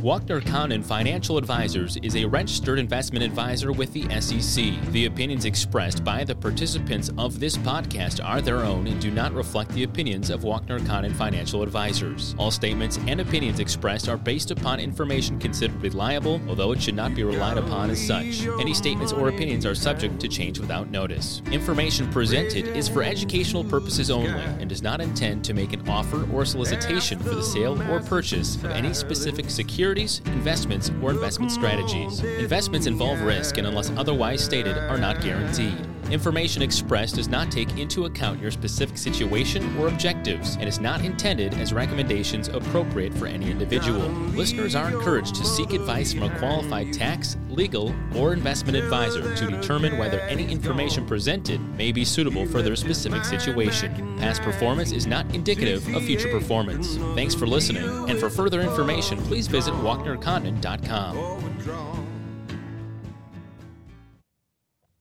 Walkner 0.00 0.44
Condon 0.46 0.82
Financial 0.82 1.36
Advisors 1.36 1.98
is 1.98 2.16
a 2.16 2.24
registered 2.24 2.78
investment 2.78 3.22
advisor 3.22 3.70
with 3.70 3.92
the 3.92 4.08
SEC. 4.18 4.80
The 4.92 5.04
opinions 5.04 5.44
expressed 5.44 6.02
by 6.02 6.24
the 6.24 6.34
participants 6.34 7.10
of 7.18 7.38
this 7.38 7.58
podcast 7.58 8.24
are 8.24 8.40
their 8.40 8.60
own 8.60 8.86
and 8.86 8.98
do 8.98 9.10
not 9.10 9.34
reflect 9.34 9.70
the 9.72 9.82
opinions 9.82 10.30
of 10.30 10.40
Walkner 10.40 10.84
Condon 10.86 11.12
Financial 11.12 11.62
Advisors. 11.62 12.34
All 12.38 12.50
statements 12.50 12.98
and 13.06 13.20
opinions 13.20 13.60
expressed 13.60 14.08
are 14.08 14.16
based 14.16 14.50
upon 14.50 14.80
information 14.80 15.38
considered 15.38 15.82
reliable, 15.82 16.40
although 16.48 16.72
it 16.72 16.80
should 16.80 16.96
not 16.96 17.14
be 17.14 17.22
relied 17.22 17.58
upon 17.58 17.90
as 17.90 18.00
such. 18.00 18.46
Any 18.58 18.72
statements 18.72 19.12
or 19.12 19.28
opinions 19.28 19.66
are 19.66 19.74
subject 19.74 20.18
to 20.20 20.28
change 20.28 20.58
without 20.58 20.90
notice. 20.90 21.42
Information 21.52 22.10
presented 22.10 22.74
is 22.74 22.88
for 22.88 23.02
educational 23.02 23.64
purposes 23.64 24.10
only 24.10 24.30
and 24.30 24.70
does 24.70 24.80
not 24.80 25.02
intend 25.02 25.44
to 25.44 25.52
make 25.52 25.74
an 25.74 25.86
offer 25.86 26.26
or 26.32 26.46
solicitation 26.46 27.18
for 27.18 27.34
the 27.34 27.42
sale 27.42 27.78
or 27.92 28.00
purchase 28.00 28.54
of 28.56 28.70
any 28.70 28.94
specific 28.94 29.50
security 29.50 29.89
securities, 29.90 30.20
investments, 30.36 30.90
or 31.02 31.10
investment 31.10 31.50
strategies. 31.50 32.20
Investments 32.22 32.86
involve 32.86 33.20
risk 33.22 33.58
and, 33.58 33.66
unless 33.66 33.90
otherwise 33.96 34.42
stated, 34.44 34.78
are 34.78 34.98
not 34.98 35.20
guaranteed. 35.20 35.89
Information 36.10 36.62
expressed 36.62 37.14
does 37.14 37.28
not 37.28 37.52
take 37.52 37.78
into 37.78 38.06
account 38.06 38.40
your 38.40 38.50
specific 38.50 38.98
situation 38.98 39.78
or 39.78 39.86
objectives 39.86 40.56
and 40.56 40.68
is 40.68 40.80
not 40.80 41.04
intended 41.04 41.54
as 41.54 41.72
recommendations 41.72 42.48
appropriate 42.48 43.14
for 43.14 43.26
any 43.26 43.48
individual. 43.48 44.08
Listeners 44.34 44.74
are 44.74 44.90
encouraged 44.90 45.36
to 45.36 45.44
seek 45.44 45.72
advice 45.72 46.12
from 46.12 46.24
a 46.24 46.38
qualified 46.38 46.92
tax, 46.92 47.36
legal, 47.48 47.94
or 48.16 48.32
investment 48.32 48.76
advisor 48.76 49.36
to 49.36 49.46
determine 49.46 49.98
whether 49.98 50.18
any 50.22 50.50
information 50.50 51.06
presented 51.06 51.60
may 51.76 51.92
be 51.92 52.04
suitable 52.04 52.46
for 52.46 52.60
their 52.60 52.74
specific 52.74 53.24
situation. 53.24 54.18
Past 54.18 54.42
performance 54.42 54.90
is 54.90 55.06
not 55.06 55.32
indicative 55.32 55.86
of 55.94 56.04
future 56.04 56.30
performance. 56.30 56.96
Thanks 57.14 57.36
for 57.36 57.46
listening, 57.46 57.84
and 58.10 58.18
for 58.18 58.28
further 58.28 58.60
information, 58.60 59.16
please 59.22 59.46
visit 59.46 59.74
WalknerCondon.com. 59.74 61.99